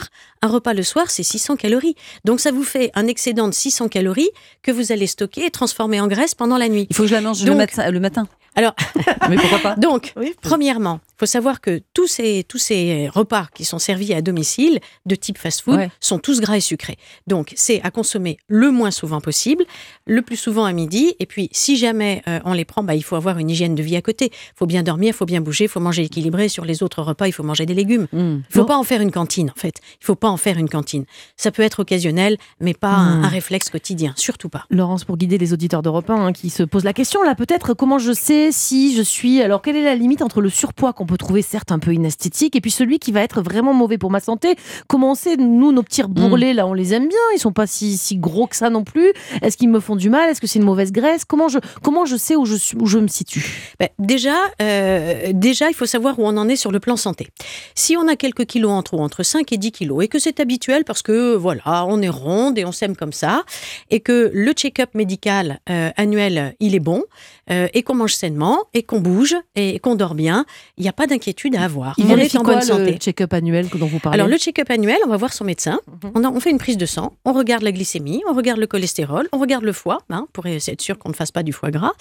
un 0.43 0.47
repas 0.47 0.73
le 0.75 0.83
soir, 0.83 1.09
c'est 1.09 1.23
600 1.23 1.55
calories. 1.55 1.95
Donc 2.23 2.39
ça 2.39 2.51
vous 2.51 2.61
fait 2.63 2.91
un 2.93 3.07
excédent 3.07 3.47
de 3.47 3.53
600 3.53 3.87
calories 3.87 4.29
que 4.61 4.71
vous 4.71 4.91
allez 4.91 5.07
stocker 5.07 5.43
et 5.45 5.49
transformer 5.49 5.99
en 5.99 6.05
graisse 6.07 6.35
pendant 6.35 6.57
la 6.57 6.69
nuit. 6.69 6.85
Il 6.91 6.95
faut 6.95 7.01
que 7.01 7.09
je 7.09 7.15
la 7.15 7.21
mange 7.21 7.43
le 7.43 7.55
matin. 7.55 7.89
Le 7.89 7.99
matin. 7.99 8.27
Alors- 8.55 8.75
mais 9.29 9.37
pourquoi 9.37 9.57
pas 9.57 9.75
Donc, 9.77 10.13
Oui. 10.17 10.35
Premièrement, 10.41 10.99
faut 11.19 11.25
savoir 11.25 11.61
que 11.61 11.81
tous 11.93 12.07
ces, 12.07 12.43
tous 12.47 12.57
ces 12.57 13.09
repas 13.09 13.47
qui 13.53 13.65
sont 13.65 13.79
servis 13.79 14.13
à 14.13 14.21
domicile, 14.21 14.79
de 15.05 15.15
type 15.15 15.37
fast-food, 15.37 15.75
Ouais. 15.77 15.89
sont 15.99 16.19
tous 16.19 16.39
gras 16.41 16.57
et 16.57 16.61
sucrés. 16.61 16.97
Donc, 17.27 17.53
c'est 17.55 17.81
à 17.83 17.91
consommer 17.91 18.37
le 18.47 18.71
moins 18.71 18.91
souvent 18.91 19.19
possible, 19.21 19.65
le 20.05 20.21
plus 20.21 20.35
souvent 20.37 20.65
à 20.65 20.73
midi. 20.73 21.15
Et 21.19 21.25
puis, 21.25 21.49
si 21.51 21.77
jamais 21.77 22.21
euh, 22.27 22.39
on 22.45 22.53
les 22.53 22.65
prend, 22.65 22.83
bah, 22.83 22.95
il 22.95 23.03
faut 23.03 23.15
avoir 23.15 23.37
une 23.39 23.49
hygiène 23.49 23.75
de 23.75 23.83
vie 23.83 23.95
à 23.95 24.01
côté. 24.01 24.25
Il 24.31 24.57
faut 24.57 24.65
bien 24.65 24.83
dormir, 24.83 25.09
il 25.09 25.13
faut 25.17 25.25
bien 25.25 25.41
bouger, 25.41 25.65
il 25.65 25.69
faut 25.69 25.79
manger 25.79 26.03
équilibré. 26.03 26.49
Sur 26.49 26.65
les 26.65 26.83
autres 26.83 27.01
repas, 27.01 27.27
il 27.27 27.31
faut 27.31 27.43
manger 27.43 27.65
des 27.65 27.73
légumes. 27.73 28.07
Hmm. 28.13 28.17
Il 28.17 28.35
ne 28.37 28.41
faut 28.51 28.65
pas 28.65 28.77
en 28.77 28.83
faire 28.83 29.01
une 29.01 29.11
cantine, 29.11 29.49
en 29.49 29.59
fait. 29.59 29.75
Il 29.93 30.01
ne 30.03 30.05
faut 30.05 30.15
pas 30.15 30.29
en 30.29 30.37
faire 30.37 30.57
une 30.57 30.69
cantine. 30.69 31.05
Ça 31.35 31.51
peut 31.51 31.63
être 31.63 31.79
occasionnel, 31.79 32.37
mais 32.59 32.73
pas 32.73 32.89
un, 32.89 33.21
Hmm. 33.21 33.23
un 33.25 33.27
réflexe 33.29 33.69
quotidien. 33.69 34.13
Surtout 34.17 34.49
pas. 34.49 34.65
Laurence, 34.69 35.03
pour 35.05 35.17
guider 35.17 35.37
les 35.37 35.53
auditeurs 35.53 35.81
d'Europe 35.81 36.09
1 36.09 36.27
hein, 36.27 36.33
qui 36.33 36.49
se 36.49 36.63
posent 36.63 36.83
la 36.83 36.93
question, 36.93 37.23
là, 37.23 37.33
peut-être, 37.35 37.73
comment 37.73 37.97
je 37.99 38.11
sais 38.11 38.51
si 38.51 38.95
je 38.95 39.01
suis. 39.01 39.41
Alors, 39.41 39.61
quelle 39.61 39.75
est 39.77 39.83
la 39.83 39.95
limite 39.95 40.21
entre 40.21 40.41
le 40.41 40.49
surpoids 40.49 40.93
qu'on 40.93 41.05
peut 41.07 41.17
trouver, 41.17 41.41
certes, 41.41 41.71
un 41.71 41.79
peu 41.79 41.93
inesthétique, 41.93 42.55
et 42.55 42.61
puis 42.61 42.71
celui 42.71 42.99
qui 42.99 43.11
va 43.11 43.21
être 43.21 43.41
vraiment 43.41 43.73
mauvais 43.73 43.97
pour 43.97 44.11
ma 44.11 44.19
santé 44.19 44.55
Comment 44.87 45.11
on 45.11 45.15
sait, 45.15 45.37
nous, 45.37 45.71
nos 45.71 45.83
petits 45.83 46.03
bourrelets, 46.03 46.53
là, 46.53 46.67
on 46.67 46.73
les 46.73 46.93
aime 46.93 47.07
bien, 47.07 47.17
ils 47.33 47.39
sont 47.39 47.51
pas 47.51 47.67
si, 47.67 47.97
si 47.97 48.17
gros 48.17 48.47
que 48.47 48.55
ça 48.55 48.69
non 48.69 48.83
plus. 48.83 49.13
Est-ce 49.41 49.57
qu'ils 49.57 49.69
me 49.69 49.79
font 49.79 49.95
du 49.95 50.09
mal? 50.09 50.29
Est-ce 50.29 50.41
que 50.41 50.47
c'est 50.47 50.59
une 50.59 50.65
mauvaise 50.65 50.91
graisse? 50.91 51.25
Comment 51.25 51.47
je, 51.47 51.59
comment 51.81 52.05
je 52.05 52.15
sais 52.15 52.35
où 52.35 52.45
je, 52.45 52.55
où 52.79 52.85
je 52.85 52.99
me 52.99 53.07
situe? 53.07 53.73
Ben, 53.79 53.89
déjà, 53.99 54.35
euh, 54.61 55.31
déjà, 55.33 55.69
il 55.69 55.73
faut 55.73 55.85
savoir 55.85 56.19
où 56.19 56.25
on 56.25 56.37
en 56.37 56.47
est 56.49 56.55
sur 56.55 56.71
le 56.71 56.79
plan 56.79 56.97
santé. 56.97 57.27
Si 57.75 57.97
on 57.97 58.07
a 58.07 58.15
quelques 58.15 58.45
kilos 58.45 58.71
en 58.71 58.83
trop, 58.83 58.99
entre 58.99 59.23
5 59.23 59.51
et 59.51 59.57
10 59.57 59.71
kilos, 59.71 60.03
et 60.03 60.07
que 60.07 60.19
c'est 60.19 60.39
habituel 60.39 60.83
parce 60.85 61.01
que, 61.01 61.35
voilà, 61.35 61.85
on 61.87 62.01
est 62.01 62.09
ronde 62.09 62.57
et 62.57 62.65
on 62.65 62.71
s'aime 62.71 62.95
comme 62.95 63.13
ça, 63.13 63.43
et 63.89 63.99
que 63.99 64.31
le 64.33 64.51
check-up 64.53 64.89
médical 64.93 65.59
euh, 65.69 65.91
annuel, 65.97 66.55
il 66.59 66.75
est 66.75 66.79
bon, 66.79 67.03
euh, 67.49 67.67
et 67.73 67.83
qu'on 67.83 67.95
mange 67.95 68.15
sainement, 68.15 68.65
et 68.73 68.83
qu'on 68.83 68.99
bouge, 68.99 69.35
et 69.55 69.79
qu'on 69.79 69.95
dort 69.95 70.15
bien, 70.15 70.45
il 70.77 70.83
n'y 70.83 70.89
a 70.89 70.93
pas 70.97 71.07
d'inquiétude 71.07 71.55
à 71.55 71.61
avoir. 71.63 71.93
Il 71.97 72.05
on 72.11 72.17
est 72.17 72.35
en 72.35 72.41
quoi, 72.43 72.55
bonne 72.55 72.61
santé. 72.63 72.91
le 72.91 72.97
check-up 72.97 73.31
annuel 73.33 73.67
dont 73.73 73.85
vous 73.85 73.99
parlez 73.99 74.15
Alors, 74.19 74.27
le 74.27 74.37
check-up 74.37 74.69
annuel, 74.69 74.97
on 75.05 75.09
va 75.09 75.15
voir 75.15 75.31
son 75.31 75.45
médecin. 75.45 75.79
Mhm. 76.03 76.11
On, 76.15 76.23
a- 76.25 76.29
on 76.29 76.39
fait 76.41 76.49
une 76.51 76.57
prise 76.57 76.75
de 76.77 76.85
sang, 76.85 77.13
on 77.23 77.31
regarde 77.33 77.63
la 77.63 77.71
glycémie, 77.71 78.21
on 78.29 78.33
regarde 78.33 78.59
le 78.59 78.67
cholestérol, 78.67 79.29
on 79.31 79.37
regarde 79.37 79.63
le 79.63 79.71
foie, 79.73 79.99
hein, 80.09 80.27
pour 80.33 80.45
être 80.47 80.81
sûr 80.81 80.97
qu'on 80.97 81.09
ne 81.09 81.13
fasse 81.13 81.31
pas 81.31 81.43
du 81.43 81.53
foie 81.53 81.71
gras. 81.71 81.91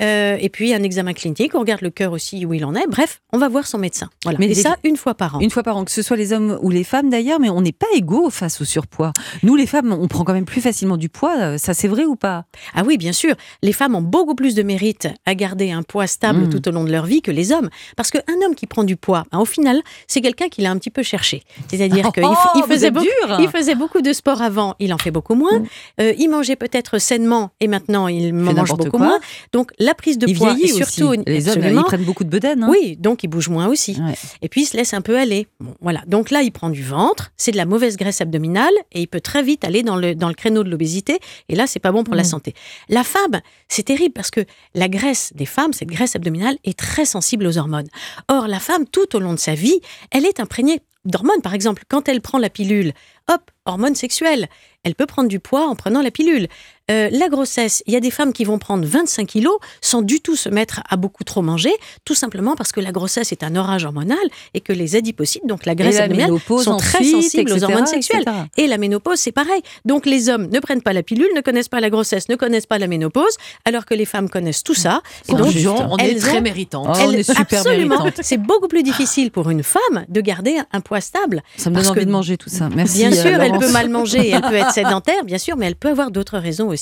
Euh, 0.00 0.36
et 0.40 0.48
puis, 0.48 0.72
un 0.74 0.82
examen 0.82 1.12
clinique, 1.12 1.54
on 1.54 1.60
regarde 1.60 1.82
le 1.82 1.90
cœur 1.90 2.12
aussi 2.12 2.46
où 2.46 2.54
il 2.54 2.64
en 2.64 2.74
est. 2.74 2.86
Bref, 2.88 3.20
on 3.32 3.38
va 3.38 3.48
voir 3.48 3.66
son 3.66 3.78
médecin. 3.78 4.08
Voilà. 4.24 4.38
Mais 4.38 4.46
et 4.50 4.54
ça, 4.54 4.76
une 4.84 4.96
fois 4.96 5.14
par 5.14 5.36
an. 5.36 5.40
Une 5.40 5.50
fois 5.50 5.62
par 5.62 5.76
an, 5.76 5.84
que 5.84 5.90
ce 5.92 6.02
soit 6.02 6.16
les 6.16 6.32
hommes 6.32 6.58
ou 6.62 6.70
les 6.70 6.84
femmes 6.84 7.10
d'ailleurs, 7.10 7.40
mais 7.40 7.50
on 7.50 7.60
n'est 7.60 7.72
pas 7.72 7.86
égaux 7.94 8.30
face 8.30 8.60
au 8.60 8.64
surpoids. 8.64 9.12
Nous, 9.42 9.54
les 9.56 9.66
femmes, 9.66 9.92
on 9.92 10.08
prend 10.08 10.24
quand 10.24 10.32
même 10.32 10.44
plus 10.46 10.60
facilement 10.62 10.96
du 10.96 11.08
poids. 11.08 11.36
euh, 11.38 11.58
Ça, 11.58 11.74
c'est 11.74 11.88
vrai 11.88 12.04
ou 12.04 12.16
pas? 12.16 12.44
Ah 12.74 12.82
oui, 12.86 12.96
bien 12.96 13.12
sûr. 13.12 13.34
Les 13.62 13.72
femmes 13.72 13.94
ont 13.94 14.00
beaucoup 14.02 14.34
plus 14.34 14.54
de 14.54 14.62
mérite 14.62 15.08
à 15.26 15.34
garder 15.34 15.70
un 15.70 15.82
poids 15.82 16.06
stable 16.06 16.40
Mm. 16.46 16.48
tout 16.50 16.68
au 16.68 16.70
long 16.70 16.84
de 16.84 16.90
leur 16.90 17.04
vie 17.06 17.20
que 17.22 17.30
les 17.30 17.52
hommes. 17.52 17.68
Parce 17.96 18.10
que 18.10 18.18
un 18.30 18.46
homme 18.46 18.54
qui 18.54 18.66
prend 18.66 18.84
du 18.84 18.96
poids, 18.96 19.24
ben, 19.32 19.38
au 19.38 19.44
final, 19.44 19.82
c'est 20.06 20.20
quelqu'un 20.20 20.48
qui 20.48 20.60
l'a 20.62 20.70
un 20.70 20.78
petit 20.78 20.90
peu 20.90 21.02
cherché. 21.02 21.42
C'est-à-dire 21.68 22.10
qu'il 22.12 22.24
Oh, 22.24 22.34
il 22.56 22.62
vous 22.62 22.68
faisait 22.68 22.90
beaucoup. 22.90 23.06
Il 23.40 23.48
faisait 23.48 23.74
beaucoup 23.74 24.00
de 24.02 24.12
sport 24.12 24.40
avant, 24.42 24.74
il 24.78 24.92
en 24.94 24.98
fait 24.98 25.10
beaucoup 25.10 25.34
moins. 25.34 25.58
Mm. 25.60 25.66
Euh, 26.00 26.14
il 26.18 26.28
mangeait 26.28 26.56
peut-être 26.56 26.98
sainement 26.98 27.50
et 27.60 27.66
maintenant 27.68 28.08
il 28.08 28.32
mange 28.34 28.70
beaucoup 28.70 28.90
quoi. 28.90 28.98
moins. 29.00 29.20
Donc 29.52 29.70
la 29.78 29.94
prise 29.94 30.18
de 30.18 30.28
il 30.28 30.36
poids 30.36 30.54
et 30.62 30.66
surtout 30.68 31.08
aussi. 31.08 31.20
Les 31.26 31.48
hommes, 31.48 31.62
ils 31.64 31.82
prennent 31.84 32.04
beaucoup 32.04 32.24
de 32.24 32.28
bedaine. 32.30 32.62
hein. 32.64 32.68
oui, 32.70 32.96
donc 32.96 33.22
il 33.24 33.28
bouge 33.28 33.48
moins 33.48 33.66
aussi. 33.68 33.96
Ouais. 34.00 34.14
Et 34.42 34.48
puis 34.48 34.62
il 34.62 34.66
se 34.66 34.76
laisse 34.76 34.94
un 34.94 35.00
peu 35.00 35.18
aller. 35.18 35.46
Bon, 35.60 35.74
voilà. 35.80 36.02
Donc 36.06 36.30
là, 36.30 36.42
il 36.42 36.50
prend 36.52 36.70
du 36.70 36.82
ventre, 36.82 37.32
c'est 37.36 37.50
de 37.52 37.56
la 37.56 37.66
mauvaise 37.66 37.96
graisse 37.96 38.20
abdominale 38.20 38.72
et 38.92 39.00
il 39.00 39.06
peut 39.08 39.20
très 39.20 39.42
vite 39.42 39.64
aller 39.64 39.82
dans 39.82 39.96
le, 39.96 40.14
dans 40.14 40.28
le 40.28 40.34
créneau 40.34 40.62
de 40.64 40.70
l'obésité. 40.70 41.18
Et 41.48 41.54
là, 41.56 41.66
c'est 41.66 41.80
pas 41.80 41.92
bon 41.92 42.04
pour 42.04 42.14
la 42.14 42.22
Mm. 42.22 42.24
santé. 42.26 42.54
La 42.88 43.02
femme, 43.04 43.40
c'est 43.68 43.82
terrible 43.82 44.12
parce 44.12 44.30
que 44.30 44.40
la 44.74 44.88
graisse 44.88 45.32
des 45.34 45.46
femmes, 45.46 45.72
cette 45.72 45.88
graisse 45.88 46.14
abdominale, 46.16 46.56
est 46.64 46.78
très 46.78 47.04
sensible 47.04 47.46
aux 47.46 47.56
hormones. 47.58 47.88
Or, 48.28 48.48
la 48.48 48.60
femme, 48.60 48.86
tout 48.86 49.16
au 49.16 49.20
long 49.20 49.34
de 49.34 49.38
sa 49.38 49.54
vie, 49.54 49.80
elle 50.10 50.26
est 50.26 50.40
imprégnée 50.40 50.80
d'hormones. 51.04 51.42
Par 51.42 51.54
exemple, 51.54 51.84
quand 51.88 52.08
elle 52.08 52.20
prend 52.20 52.38
la 52.38 52.50
pilule, 52.50 52.92
hop, 53.28 53.50
hormones 53.64 53.94
sexuelles. 53.94 54.48
Elle 54.82 54.94
peut 54.94 55.06
prendre 55.06 55.28
du 55.28 55.40
poids 55.40 55.66
en 55.66 55.76
prenant 55.76 56.02
la 56.02 56.10
pilule. 56.10 56.48
Euh, 56.90 57.08
la 57.12 57.28
grossesse, 57.28 57.82
il 57.86 57.92
y 57.94 57.96
a 57.96 58.00
des 58.00 58.10
femmes 58.10 58.32
qui 58.32 58.44
vont 58.44 58.58
prendre 58.58 58.84
25 58.86 59.26
kilos 59.26 59.56
sans 59.80 60.02
du 60.02 60.20
tout 60.20 60.36
se 60.36 60.48
mettre 60.48 60.80
à 60.88 60.96
beaucoup 60.96 61.24
trop 61.24 61.42
manger, 61.42 61.72
tout 62.04 62.14
simplement 62.14 62.56
parce 62.56 62.72
que 62.72 62.80
la 62.80 62.92
grossesse 62.92 63.32
est 63.32 63.42
un 63.42 63.54
orage 63.56 63.84
hormonal 63.84 64.18
et 64.54 64.60
que 64.60 64.72
les 64.72 64.96
adipocytes, 64.96 65.46
donc 65.46 65.66
la 65.66 65.74
graisse 65.74 65.98
abdominale, 66.00 66.30
sont 66.62 66.76
très 66.76 66.98
ensuite, 66.98 67.22
sensibles 67.22 67.52
aux 67.52 67.64
hormones 67.64 67.86
sexuelles. 67.86 68.22
etc. 68.22 68.36
Et 68.56 68.66
la 68.66 68.78
ménopause, 68.78 69.18
c'est 69.20 69.32
pareil. 69.32 69.62
Donc 69.84 70.06
les 70.06 70.28
hommes 70.28 70.46
ne 70.48 70.58
prennent 70.58 70.82
pas 70.82 70.92
la 70.92 71.02
pilule, 71.02 71.28
ne 71.36 71.40
connaissent 71.40 71.68
pas 71.68 71.80
la 71.80 71.90
grossesse, 71.90 72.28
ne 72.28 72.36
connaissent 72.36 72.66
pas 72.66 72.78
la 72.78 72.86
ménopause, 72.88 73.36
alors 73.64 73.86
que 73.86 73.94
les 73.94 74.04
femmes 74.04 74.28
connaissent 74.28 74.62
tout 74.64 74.74
ça. 74.74 75.00
Et 75.28 75.32
donc, 75.32 75.42
Conjugions, 75.46 75.76
on 75.92 75.96
est 75.98 76.10
elles 76.10 76.18
très 76.20 76.38
ont- 76.38 76.42
méritantes. 76.42 76.88
Oh, 76.90 77.04
on 77.06 77.12
est 77.12 77.22
super 77.22 77.40
absolument, 77.60 78.06
c'est 78.20 78.38
beaucoup 78.38 78.68
plus 78.68 78.82
difficile 78.82 79.30
pour 79.30 79.50
une 79.50 79.62
femme 79.62 80.04
de 80.08 80.20
garder 80.20 80.58
un 80.72 80.80
poids 80.80 81.00
stable. 81.00 81.42
Ça 81.56 81.70
me 81.70 81.76
donne 81.76 81.86
envie 81.86 82.00
que- 82.00 82.04
de 82.04 82.10
manger 82.10 82.36
tout 82.36 82.48
ça. 82.50 82.68
Merci. 82.74 82.98
bien 82.98 83.12
euh, 83.12 83.22
sûr, 83.22 83.40
elle 83.40 83.58
peut 83.58 83.70
mal 83.72 83.88
manger, 83.88 84.30
elle 84.30 84.40
peut 84.42 84.54
être 84.54 84.72
sédentaire, 84.74 85.24
bien 85.24 85.38
sûr, 85.38 85.56
mais 85.56 85.66
elle 85.66 85.76
peut 85.76 85.88
avoir 85.90 86.10
d'autres 86.10 86.38
raisons 86.38 86.68
aussi. 86.68 86.79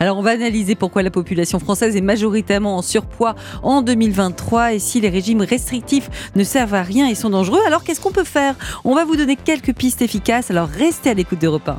Alors, 0.00 0.18
on 0.18 0.22
va 0.22 0.30
analyser 0.30 0.74
pourquoi 0.74 1.02
la 1.02 1.10
population 1.10 1.58
française 1.58 1.96
est 1.96 2.00
majoritairement 2.00 2.76
en 2.76 2.82
surpoids 2.82 3.34
en 3.62 3.82
2023 3.82 4.74
et 4.74 4.78
si 4.78 5.00
les 5.00 5.08
régimes 5.08 5.42
restrictifs 5.42 6.32
ne 6.34 6.44
servent 6.44 6.74
à 6.74 6.82
rien 6.82 7.08
et 7.08 7.14
sont 7.14 7.30
dangereux. 7.30 7.60
Alors, 7.66 7.84
qu'est-ce 7.84 8.00
qu'on 8.00 8.12
peut 8.12 8.24
faire? 8.24 8.54
On 8.84 8.94
va 8.94 9.04
vous 9.04 9.16
donner 9.16 9.36
quelques 9.36 9.74
pistes 9.74 10.02
efficaces. 10.02 10.50
Alors, 10.50 10.68
restez 10.68 11.10
à 11.10 11.14
l'écoute 11.14 11.40
d'Europe 11.40 11.68
1. 11.68 11.78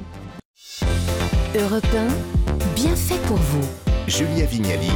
Europe 1.59 1.85
1, 1.95 2.75
bien 2.75 2.95
fait 2.95 3.19
pour 3.27 3.37
vous. 3.37 3.61
Julia 4.07 4.45
Vignali 4.45 4.91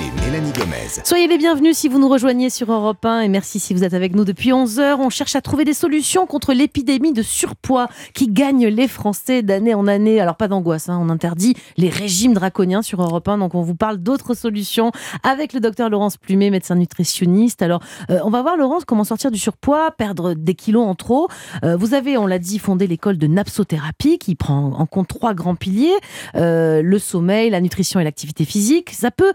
et 0.00 0.10
Mélanie 0.24 0.52
Gomez. 0.52 1.02
Soyez 1.04 1.26
les 1.26 1.38
bienvenus 1.38 1.76
si 1.76 1.88
vous 1.88 1.98
nous 1.98 2.08
rejoignez 2.08 2.50
sur 2.50 2.72
Europe 2.72 3.04
1 3.04 3.20
et 3.20 3.28
merci 3.28 3.58
si 3.58 3.74
vous 3.74 3.84
êtes 3.84 3.94
avec 3.94 4.14
nous 4.14 4.24
depuis 4.24 4.52
11 4.52 4.78
heures. 4.80 5.00
On 5.00 5.10
cherche 5.10 5.36
à 5.36 5.40
trouver 5.40 5.64
des 5.64 5.74
solutions 5.74 6.26
contre 6.26 6.52
l'épidémie 6.52 7.12
de 7.12 7.22
surpoids 7.22 7.88
qui 8.14 8.28
gagne 8.28 8.66
les 8.66 8.88
Français 8.88 9.42
d'année 9.42 9.74
en 9.74 9.86
année. 9.86 10.20
Alors 10.20 10.36
pas 10.36 10.48
d'angoisse, 10.48 10.88
hein, 10.88 10.98
on 11.00 11.08
interdit 11.08 11.54
les 11.76 11.88
régimes 11.88 12.34
draconiens 12.34 12.82
sur 12.82 13.02
Europe 13.02 13.28
1, 13.28 13.38
donc 13.38 13.54
on 13.54 13.62
vous 13.62 13.74
parle 13.74 13.98
d'autres 13.98 14.34
solutions 14.34 14.92
avec 15.22 15.52
le 15.52 15.60
docteur 15.60 15.90
Laurence 15.90 16.16
Plumet, 16.16 16.50
médecin 16.50 16.74
nutritionniste. 16.74 17.62
Alors 17.62 17.80
euh, 18.10 18.20
on 18.24 18.30
va 18.30 18.42
voir 18.42 18.56
Laurence 18.56 18.84
comment 18.84 19.04
sortir 19.04 19.30
du 19.30 19.38
surpoids, 19.38 19.90
perdre 19.90 20.34
des 20.34 20.54
kilos 20.54 20.86
en 20.86 20.94
trop. 20.94 21.28
Euh, 21.64 21.76
vous 21.76 21.94
avez, 21.94 22.16
on 22.16 22.26
l'a 22.26 22.38
dit, 22.38 22.58
fondé 22.58 22.86
l'école 22.86 23.18
de 23.18 23.26
napsothérapie 23.26 24.18
qui 24.18 24.34
prend 24.34 24.72
en 24.72 24.86
compte 24.86 25.08
trois 25.08 25.34
grands 25.34 25.56
piliers 25.56 25.92
euh, 26.34 26.82
le 26.82 26.98
sommeil, 26.98 27.50
la 27.50 27.60
nutrition 27.60 28.00
et 28.00 28.04
l'activité 28.04 28.44
physique. 28.44 28.90
Ça 28.90 29.10
peut, 29.10 29.32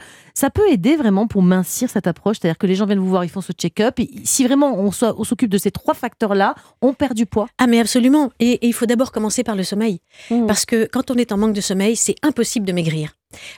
peut 0.50 0.70
aider 0.72 0.96
vraiment 0.96 1.28
pour 1.28 1.42
mincir 1.42 1.90
cette 1.90 2.08
approche, 2.08 2.38
c'est-à-dire 2.42 2.58
que 2.58 2.68
les 2.68 2.76
gens 2.76 2.86
viennent 2.86 3.00
vous 3.00 3.08
voir, 3.10 3.24
ils 3.24 3.30
font 3.30 3.42
ce 3.42 3.52
check-up. 3.54 4.00
Et 4.00 4.10
si 4.24 4.46
vraiment 4.46 4.78
on, 4.80 4.92
soit- 4.92 5.16
on 5.18 5.24
s'occupe 5.24 5.50
de 5.50 5.58
ces 5.58 5.72
trois 5.72 5.94
facteurs-là, 5.94 6.56
on 6.82 6.94
perd 6.94 7.14
du 7.14 7.26
poids. 7.26 7.48
Ah 7.58 7.68
mais 7.68 7.80
absolument. 7.80 8.32
Et, 8.40 8.52
et 8.54 8.68
il 8.68 8.74
faut 8.74 8.86
d'abord 8.86 9.12
commencer 9.12 9.44
par 9.44 9.56
le 9.56 9.64
sommeil. 9.64 10.00
Mmh. 10.32 10.46
Parce 10.46 10.66
que 10.66 10.88
quand 10.92 11.12
on 11.12 11.16
est 11.16 11.32
en 11.32 11.38
manque 11.38 11.54
de 11.54 11.62
sommeil, 11.62 11.96
c'est 11.96 12.16
impossible 12.24 12.66
de 12.66 12.72
maigrir. 12.74 13.14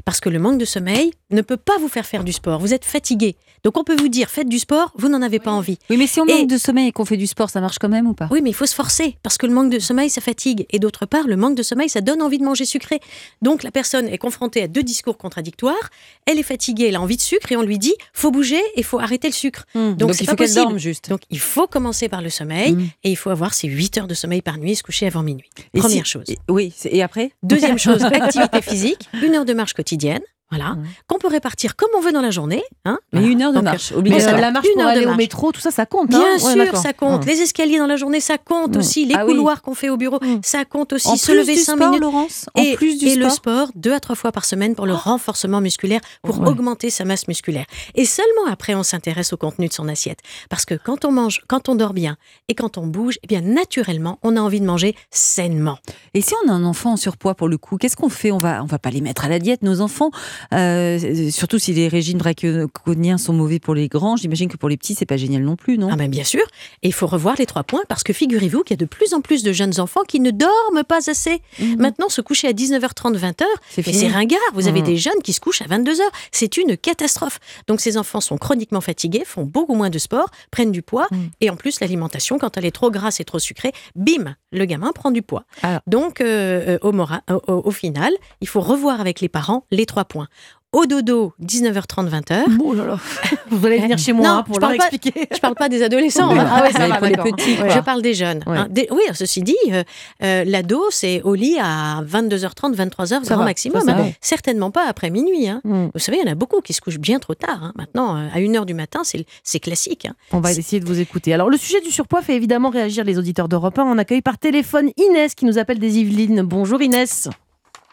Parce 0.06 0.20
que 0.20 0.30
le 0.30 0.40
manque 0.40 0.58
de 0.58 0.66
sommeil 0.66 1.12
ne 1.32 1.42
peut 1.42 1.58
pas 1.58 1.78
vous 1.78 1.88
faire 1.90 2.06
faire 2.06 2.24
du 2.24 2.34
sport. 2.34 2.60
Vous 2.60 2.74
êtes 2.74 2.86
fatigué. 2.86 3.36
Donc 3.64 3.78
on 3.78 3.84
peut 3.84 3.96
vous 3.96 4.08
dire, 4.08 4.30
faites 4.30 4.48
du 4.50 4.58
sport, 4.58 4.92
vous 4.96 5.10
n'en 5.10 5.22
avez 5.22 5.38
pas 5.40 5.52
envie. 5.52 5.78
Oui, 5.90 5.98
mais 5.98 6.08
si 6.08 6.20
on 6.22 6.26
Et- 6.26 6.34
manque 6.40 6.48
de 6.50 6.58
sommeil 6.58 6.88
et 6.88 6.92
qu'on 6.92 7.06
fait 7.06 7.18
du 7.18 7.28
sport, 7.28 7.50
ça 7.50 7.62
marche 7.62 7.78
quand 7.78 7.90
même 7.90 8.08
ou 8.08 8.14
pas? 8.14 8.28
Oui, 8.32 8.40
mais 8.42 8.50
il 8.50 8.54
faut 8.56 8.66
se 8.66 8.74
forcer. 8.74 9.18
Parce 9.22 9.38
que 9.38 9.46
le 9.46 9.54
manque 9.54 9.70
de 9.72 9.80
sommeil, 9.80 10.10
ça 10.10 10.22
fatigue. 10.22 10.66
Et 10.72 10.80
d'autre 10.80 11.06
part, 11.06 11.28
le 11.28 11.36
manque 11.36 11.56
de 11.56 11.62
sommeil, 11.64 11.90
ça 11.90 12.02
donne 12.02 12.22
envie 12.22 12.40
de 12.40 12.44
manger 12.46 12.66
sucré. 12.66 13.00
Donc 13.42 13.62
la 13.64 13.70
personne 13.72 14.08
est 14.08 14.18
confrontée 14.18 14.64
à 14.64 14.68
deux 14.68 14.82
discours 14.82 15.18
contradictoires. 15.18 15.90
Elle 16.26 16.40
est 16.40 16.44
fatiguée, 16.44 16.88
elle 16.88 16.96
a 16.96 17.02
envie 17.02 17.18
de 17.18 17.22
sucre 17.22 17.52
et 17.52 17.58
on 17.58 17.62
lui 17.62 17.78
dit, 17.78 17.94
faut 18.14 18.32
bouger 18.32 18.62
et 18.76 18.82
faut 18.84 19.00
arrêter 19.00 19.28
le 19.28 19.34
sucre. 19.34 19.66
Donc, 19.76 19.98
Donc, 19.98 20.14
c'est 20.16 20.24
il 20.24 20.26
pas 20.26 20.32
faut 20.32 20.36
qu'elle 20.38 20.54
dorme 20.56 20.78
juste. 20.80 21.10
Donc 21.10 21.22
il 21.30 21.40
faut 21.40 21.68
commencer 21.68 22.08
par 22.10 22.22
le 22.22 22.30
sommeil 22.30 22.74
Mm. 22.74 22.82
et 23.04 23.12
il 23.12 23.16
faut 23.18 23.30
avoir 23.30 23.54
ses 23.54 23.68
8 23.68 23.98
heures 24.00 24.08
de 24.08 24.14
sommeil 24.14 24.42
par 24.42 24.58
nuit 24.58 24.72
et 24.72 24.76
se 24.76 24.84
coucher 24.84 25.06
avant 25.06 25.22
minuit. 25.22 25.50
Et 25.74 25.80
Première 25.80 26.06
si- 26.06 26.12
chose. 26.12 26.24
et- 26.28 26.38
Oui, 26.50 26.74
et 26.86 27.04
après? 27.04 27.32
Deuxième 27.44 27.78
chose, 27.78 28.04
activité 28.04 28.62
physique, 28.62 29.10
une 29.22 29.36
heure 29.36 29.46
de 29.46 29.54
quotidienne, 29.66 30.26
voilà, 30.52 30.76
qu'on 31.08 31.18
peut 31.20 31.28
répartir 31.28 31.76
comme 31.76 31.90
on 31.98 32.02
veut 32.02 32.12
dans 32.12 32.22
la 32.22 32.32
journée. 32.32 32.64
Hein, 32.86 32.98
Mais 33.14 33.20
voilà. 33.20 33.34
une 33.34 33.42
heure 33.44 33.52
de 33.52 33.56
Donc, 33.58 33.64
marche, 33.66 33.92
obligatoire. 33.92 34.40
la 34.42 34.52
marche 34.52 34.66
Une 34.68 34.74
pour 34.74 34.82
heure 34.82 34.88
de 34.90 34.92
aller 34.98 35.06
au 35.06 35.10
marche. 35.10 35.18
métro, 35.18 35.52
tout 35.52 35.60
ça, 35.62 35.70
ça 35.72 35.86
compte. 35.86 36.10
Bien 36.10 36.20
hein 36.22 36.38
Ouais, 36.44 36.66
sûr, 36.66 36.78
ça 36.78 36.94
compte. 36.94 37.26
Mmh. 37.26 37.30
Les 37.30 37.42
escaliers 37.42 37.78
dans 37.78 37.86
la 37.88 37.98
journée, 37.98 38.20
ça 38.20 38.38
compte 38.38 38.76
aussi. 38.76 39.06
Les 39.06 39.16
Ah 39.16 39.26
oui. 39.26 39.34
couloirs 39.34 39.62
qu'on 39.62 39.76
fait 39.76 39.90
au 39.90 39.98
bureau, 39.98 40.18
Mm. 40.22 40.40
ça 40.44 40.66
compte 40.66 40.94
aussi. 40.94 41.08
En 41.08 41.16
se 41.18 41.26
plus 41.26 41.36
lever 41.38 41.54
du 41.54 41.60
5 41.60 41.76
sport, 41.76 41.88
minutes. 41.90 42.02
Laurence 42.02 42.46
En 42.56 42.62
et, 42.64 42.76
plus 42.76 42.98
du 42.98 43.06
et 43.06 43.12
sport 43.14 43.24
le 43.26 43.30
sport, 43.30 43.68
deux 43.76 43.94
à 43.94 44.00
trois 44.00 44.16
fois 44.16 44.32
par 44.32 44.46
semaine 44.46 44.76
pour 44.76 44.86
le 44.88 44.94
renforcement 44.94 45.62
musculaire, 45.62 46.02
pour 46.24 46.40
Ouais. 46.42 46.48
augmenter 46.50 46.90
sa 46.90 47.06
masse 47.06 47.28
musculaire. 47.28 47.66
Et 47.96 48.06
seulement 48.06 48.46
après, 48.50 48.74
on 48.76 48.84
s'intéresse 48.84 49.34
au 49.34 49.38
contenu 49.38 49.68
de 49.68 49.74
son 49.74 49.88
assiette. 49.88 50.20
Parce 50.50 50.66
que 50.66 50.76
quand 50.76 51.06
on 51.06 51.12
mange, 51.12 51.42
quand 51.48 51.70
on 51.70 51.76
dort 51.76 51.94
bien 51.94 52.18
et 52.48 52.56
quand 52.56 52.78
on 52.78 52.88
bouge, 52.88 53.18
eh 53.24 53.28
bien, 53.28 53.42
naturellement, 53.42 54.18
on 54.24 54.36
a 54.36 54.40
envie 54.42 54.62
de 54.62 54.66
manger 54.66 54.96
sainement. 55.12 55.78
Et 56.14 56.22
si 56.22 56.34
on 56.46 56.50
a 56.50 56.54
un 56.54 56.64
enfant 56.64 56.94
en 56.94 56.98
surpoids 56.98 57.36
pour 57.36 57.48
le 57.48 57.58
coup, 57.58 57.78
qu'est-ce 57.78 57.96
qu'on 57.96 58.10
fait? 58.10 58.32
On 58.32 58.38
va, 58.38 58.64
on 58.64 58.66
va 58.66 58.80
pas 58.80 58.90
les 58.90 59.02
mettre 59.02 59.26
à 59.26 59.30
la 59.30 59.40
diète, 59.40 59.62
nos 59.62 59.82
enfants? 59.82 60.10
Euh, 60.54 61.30
surtout 61.32 61.60
si 61.60 61.74
les 61.74 61.88
régimes 61.88 62.18
draconiens 62.20 63.18
sont 63.18 63.34
mauvais 63.34 63.60
pour 63.60 63.76
les 63.76 63.88
grands. 63.88 64.16
J'imagine 64.18 64.50
que 64.50 64.58
pour 64.58 64.70
les 64.70 64.78
petits, 64.78 64.96
c'est 64.96 65.06
pas 65.06 65.18
génial 65.18 65.44
non 65.44 65.56
plus, 65.56 65.78
non? 65.78 65.90
Ah 65.92 65.96
ben 65.96 66.10
bien 66.10 66.24
sûr. 66.24 66.42
Et 66.84 66.88
il 66.88 66.94
faut 66.94 67.08
revoir 67.08 67.36
les 67.38 67.46
trois 67.46 67.64
points 67.64 67.84
parce 67.88 68.04
que 68.04 68.14
figurez-vous 68.14 68.64
qu'il 68.64 68.76
y 68.76 68.80
a 68.80 68.84
de 68.84 68.86
plus 68.90 69.14
en 69.14 69.22
plus 69.22 69.44
de 69.44 69.52
jeunes 69.52 69.80
enfants 69.80 70.02
qui 70.08 70.20
ne 70.20 70.32
dorment 70.32 70.84
pas 70.88 71.10
assez. 71.10 71.42
Mhm. 71.60 71.78
Maintenant, 71.80 72.10
se 72.10 72.22
coucher 72.22 72.48
à 72.48 72.54
19h30, 72.54 73.16
20h, 73.18 73.44
C'est 73.70 74.08
ringard. 74.08 74.40
Vous 74.54 74.68
avez 74.68 74.80
Mhm. 74.82 74.86
des 74.88 74.98
jeunes 74.98 75.22
qui 75.24 75.34
se 75.34 75.40
couchent 75.40 75.62
à 75.62 75.66
22h. 75.68 76.02
C'est 76.32 76.58
une 76.58 76.78
catastrophe. 76.78 77.40
Donc 77.68 77.82
ces 77.82 77.98
enfants 77.98 78.22
sont 78.22 78.38
chroniquement 78.38 78.82
fatigués, 78.82 79.24
font 79.26 79.44
beaucoup 79.44 79.76
moins 79.76 79.90
de 79.90 80.00
sport, 80.00 80.30
prennent 80.52 80.72
du 80.72 80.82
poids. 80.82 81.08
Mhm. 81.12 81.30
Et 81.42 81.50
en 81.50 81.56
plus, 81.56 81.80
l'alimentation, 81.80 82.38
quand 82.38 82.58
elle 82.58 82.66
est 82.66 82.72
trop 82.72 82.92
grasse 82.92 83.20
et 83.20 83.26
trop 83.26 83.40
sucrée, 83.40 83.72
bim, 83.96 84.36
le 84.52 84.66
gamin 84.66 84.92
prend 84.94 85.12
du 85.12 85.22
poids. 85.22 85.44
Alors. 85.62 85.82
Donc 85.88 86.22
euh, 86.22 86.78
euh, 86.84 87.40
au 87.48 87.72
final, 87.72 88.14
il 88.42 88.48
faut 88.48 88.62
revoir 88.62 89.02
avec 89.02 89.20
les 89.22 89.30
parents 89.30 89.66
les 89.72 89.86
trois 89.86 90.06
points. 90.06 90.28
Au 90.72 90.86
dodo, 90.86 91.34
19h30, 91.44 92.10
20h. 92.12 92.44
Oh 92.64 92.76
là 92.76 92.86
là. 92.86 93.00
Vous 93.50 93.66
allez 93.66 93.80
venir 93.80 93.98
chez 93.98 94.14
moi 94.14 94.28
Non, 94.28 94.34
hein, 94.36 94.44
pour 94.44 94.54
je 94.54 94.60
leur 94.60 94.70
parle 94.70 94.78
pas- 94.78 94.96
expliquer. 94.96 95.28
Je 95.34 95.40
parle 95.40 95.56
pas 95.56 95.68
des 95.68 95.82
adolescents. 95.82 96.30
Hein. 96.30 96.46
Ah 96.48 96.62
ouais, 96.62 96.72
ça 96.72 96.80
Mais 96.82 96.90
va, 96.90 96.98
pour 96.98 97.08
les 97.08 97.16
d'accord. 97.16 97.36
petits, 97.36 97.60
Ouais. 97.60 97.72
Je 97.72 97.80
parle 97.80 98.04
des 98.04 98.14
jeunes. 98.14 98.44
Ouais. 98.46 98.56
hein. 98.56 98.68
Des- 98.70 98.88
oui, 98.92 99.02
ceci 99.16 99.42
dit, 99.42 99.56
euh, 99.72 99.84
euh, 100.22 100.44
l'ado, 100.46 100.84
c'est 100.92 101.24
au 101.24 101.34
lit 101.34 101.58
à 101.60 102.04
22h30, 102.04 102.76
23h, 102.76 103.08
Ça 103.08 103.20
grand 103.34 103.38
va, 103.38 103.46
maximum. 103.46 103.82
ça, 103.82 103.94
hein. 103.94 103.96
bon. 103.98 104.14
Certainement 104.22 104.70
pas 104.70 104.86
après 104.88 105.10
minuit. 105.10 105.48
hein. 105.50 105.60
Mmh. 105.64 105.86
Vous 105.92 106.00
savez, 106.00 106.20
il 106.22 106.28
y 106.28 106.30
en 106.30 106.32
a 106.32 106.36
beaucoup 106.36 106.62
qui 106.62 106.74
se 106.74 106.82
couchent 106.82 107.00
bien 107.00 107.18
trop 107.18 107.34
tard. 107.34 107.64
hein. 107.64 107.74
Maintenant, 107.76 108.16
euh, 108.18 108.28
à 108.32 108.38
1h 108.40 108.66
du 108.66 108.76
matin, 108.76 109.00
c'est 109.04 109.26
c'est 109.44 109.60
classique. 109.60 110.06
hein. 110.06 110.14
On 110.34 110.40
va 110.40 110.52
essayer 110.52 110.80
de 110.80 110.86
vous 110.86 111.00
écouter. 111.00 111.34
Alors, 111.34 111.50
le 111.50 111.58
sujet 111.58 111.82
du 111.82 111.90
surpoids 111.90 112.22
fait 112.22 112.36
évidemment 112.36 112.70
réagir 112.70 113.04
les 113.06 113.18
auditeurs 113.18 113.50
d'Europe 113.50 113.80
1. 113.80 113.86
On 113.86 113.98
accueille 113.98 114.22
par 114.22 114.38
téléphone 114.38 114.92
Inès 114.98 115.34
qui 115.34 115.46
nous 115.46 115.58
appelle 115.58 115.80
des 115.80 115.98
Yvelines. 115.98 116.44
Bonjour 116.44 116.80
Inès. 116.80 117.28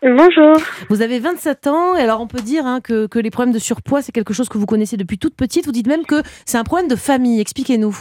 Bonjour. 0.02 0.56
Vous 0.90 1.02
avez 1.02 1.18
27 1.18 1.66
ans 1.66 1.96
et 1.96 2.00
alors 2.02 2.20
on 2.20 2.26
peut 2.26 2.42
dire 2.42 2.66
hein, 2.66 2.80
que, 2.80 3.06
que 3.06 3.18
les 3.18 3.30
problèmes 3.30 3.54
de 3.54 3.58
surpoids, 3.58 4.02
c'est 4.02 4.12
quelque 4.12 4.34
chose 4.34 4.48
que 4.48 4.58
vous 4.58 4.66
connaissez 4.66 4.96
depuis 4.96 5.18
toute 5.18 5.34
petite. 5.36 5.64
Vous 5.66 5.72
dites 5.72 5.86
même 5.88 6.04
que 6.04 6.22
c'est 6.44 6.58
un 6.58 6.64
problème 6.64 6.88
de 6.88 6.96
famille. 6.96 7.40
Expliquez-nous. 7.40 7.96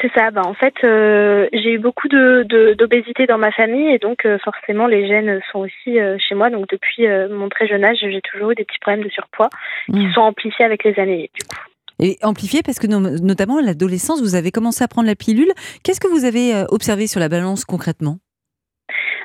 C'est 0.00 0.10
ça. 0.16 0.30
Bah, 0.32 0.42
en 0.44 0.54
fait, 0.54 0.74
euh, 0.84 1.48
j'ai 1.52 1.72
eu 1.74 1.78
beaucoup 1.78 2.08
de 2.08 2.44
de- 2.48 2.74
d'obésité 2.74 3.26
dans 3.26 3.38
ma 3.38 3.52
famille 3.52 3.94
et 3.94 3.98
donc 3.98 4.26
euh, 4.26 4.38
forcément 4.44 4.86
les 4.88 5.06
gènes 5.06 5.40
sont 5.52 5.60
aussi 5.60 5.98
euh, 6.00 6.16
chez 6.18 6.34
moi. 6.34 6.50
Donc 6.50 6.66
depuis 6.68 7.06
mon 7.30 7.48
très 7.48 7.68
jeune 7.68 7.84
âge, 7.84 7.98
j'ai 8.00 8.20
toujours 8.32 8.50
eu 8.50 8.54
des 8.56 8.64
petits 8.64 8.80
problèmes 8.80 9.04
de 9.04 9.10
surpoids 9.10 9.50
qui 9.86 10.06
Mmh. 10.06 10.12
sont 10.14 10.20
amplifiés 10.22 10.64
avec 10.64 10.82
les 10.84 10.98
années. 10.98 11.30
Du 11.38 11.46
coup. 11.46 11.56
Et 12.00 12.18
amplifié 12.22 12.62
parce 12.64 12.80
que 12.80 12.88
no- 12.88 12.98
notamment 13.00 13.58
à 13.58 13.62
l'adolescence, 13.62 14.20
vous 14.20 14.34
avez 14.34 14.50
commencé 14.50 14.82
à 14.82 14.88
prendre 14.88 15.06
la 15.06 15.14
pilule. 15.14 15.52
Qu'est-ce 15.84 16.00
que 16.00 16.08
vous 16.08 16.24
avez 16.24 16.64
observé 16.70 17.06
sur 17.06 17.20
la 17.20 17.28
balance 17.28 17.64
concrètement? 17.64 18.18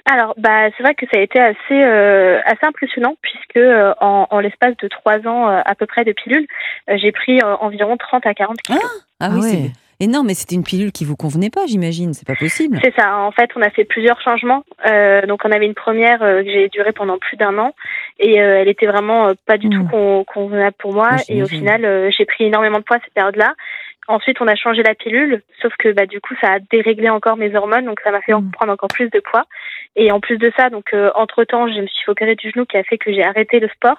Alors, 0.09 0.33
bah, 0.37 0.69
c'est 0.77 0.83
vrai 0.83 0.95
que 0.95 1.05
ça 1.11 1.19
a 1.19 1.21
été 1.21 1.39
assez 1.39 1.55
euh, 1.71 2.39
assez 2.45 2.65
impressionnant 2.65 3.15
puisque 3.21 3.57
euh, 3.57 3.93
en, 3.99 4.27
en 4.29 4.39
l'espace 4.39 4.75
de 4.77 4.87
trois 4.87 5.17
ans 5.27 5.49
euh, 5.49 5.61
à 5.65 5.75
peu 5.75 5.85
près 5.85 6.05
de 6.05 6.13
pilules, 6.13 6.47
euh, 6.89 6.97
j'ai 6.97 7.11
pris 7.11 7.41
euh, 7.41 7.55
environ 7.57 7.97
30 7.97 8.25
à 8.25 8.33
40 8.33 8.61
kilos. 8.61 8.81
Ah, 8.83 9.27
Ah 9.27 9.29
oui, 9.33 9.41
ouais. 9.41 9.49
c'est 9.49 10.05
énorme, 10.05 10.27
mais 10.27 10.33
c'était 10.35 10.55
une 10.55 10.63
pilule 10.63 10.91
qui 10.91 11.03
vous 11.05 11.15
convenait 11.15 11.49
pas, 11.49 11.65
j'imagine. 11.67 12.13
C'est 12.13 12.27
pas 12.27 12.35
possible. 12.35 12.79
C'est 12.83 12.93
ça. 12.95 13.17
En 13.17 13.31
fait, 13.31 13.49
on 13.55 13.61
a 13.61 13.69
fait 13.71 13.83
plusieurs 13.83 14.21
changements. 14.21 14.63
Euh, 14.85 15.25
donc, 15.25 15.41
on 15.43 15.51
avait 15.51 15.65
une 15.65 15.73
première 15.73 16.21
euh, 16.23 16.43
que 16.43 16.49
j'ai 16.51 16.69
duré 16.69 16.91
pendant 16.93 17.17
plus 17.17 17.35
d'un 17.35 17.57
an 17.57 17.73
et 18.19 18.39
euh, 18.41 18.61
elle 18.61 18.67
était 18.69 18.85
vraiment 18.85 19.27
euh, 19.29 19.33
pas 19.45 19.57
du 19.57 19.67
Mhm. 19.67 19.73
tout 19.73 19.87
con- 19.89 20.23
convenable 20.23 20.75
pour 20.79 20.93
moi. 20.93 21.15
Et 21.29 21.41
au 21.43 21.47
final, 21.47 21.83
euh, 21.83 22.09
j'ai 22.15 22.25
pris 22.25 22.45
énormément 22.45 22.77
de 22.77 22.83
poids 22.83 22.97
cette 23.03 23.13
période-là. 23.13 23.55
Ensuite, 24.07 24.37
on 24.39 24.47
a 24.47 24.55
changé 24.55 24.83
la 24.83 24.95
pilule, 24.95 25.41
sauf 25.61 25.73
que 25.77 25.91
bah, 25.91 26.05
du 26.05 26.21
coup, 26.21 26.33
ça 26.39 26.53
a 26.53 26.59
déréglé 26.71 27.09
encore 27.09 27.35
mes 27.37 27.53
hormones, 27.55 27.85
donc 27.85 27.99
ça 28.03 28.11
m'a 28.11 28.21
fait 28.21 28.33
Mm. 28.33 28.51
prendre 28.51 28.71
encore 28.71 28.89
plus 28.89 29.09
de 29.09 29.19
poids. 29.19 29.45
Et 29.95 30.11
en 30.11 30.19
plus 30.19 30.37
de 30.37 30.51
ça, 30.55 30.69
donc 30.69 30.93
euh, 30.93 31.09
entre 31.15 31.43
temps, 31.43 31.67
je 31.67 31.81
me 31.81 31.87
suis 31.87 32.09
opérer 32.09 32.35
du 32.35 32.51
genou 32.51 32.65
qui 32.65 32.77
a 32.77 32.83
fait 32.83 32.97
que 32.97 33.11
j'ai 33.11 33.23
arrêté 33.23 33.59
le 33.59 33.67
sport. 33.69 33.97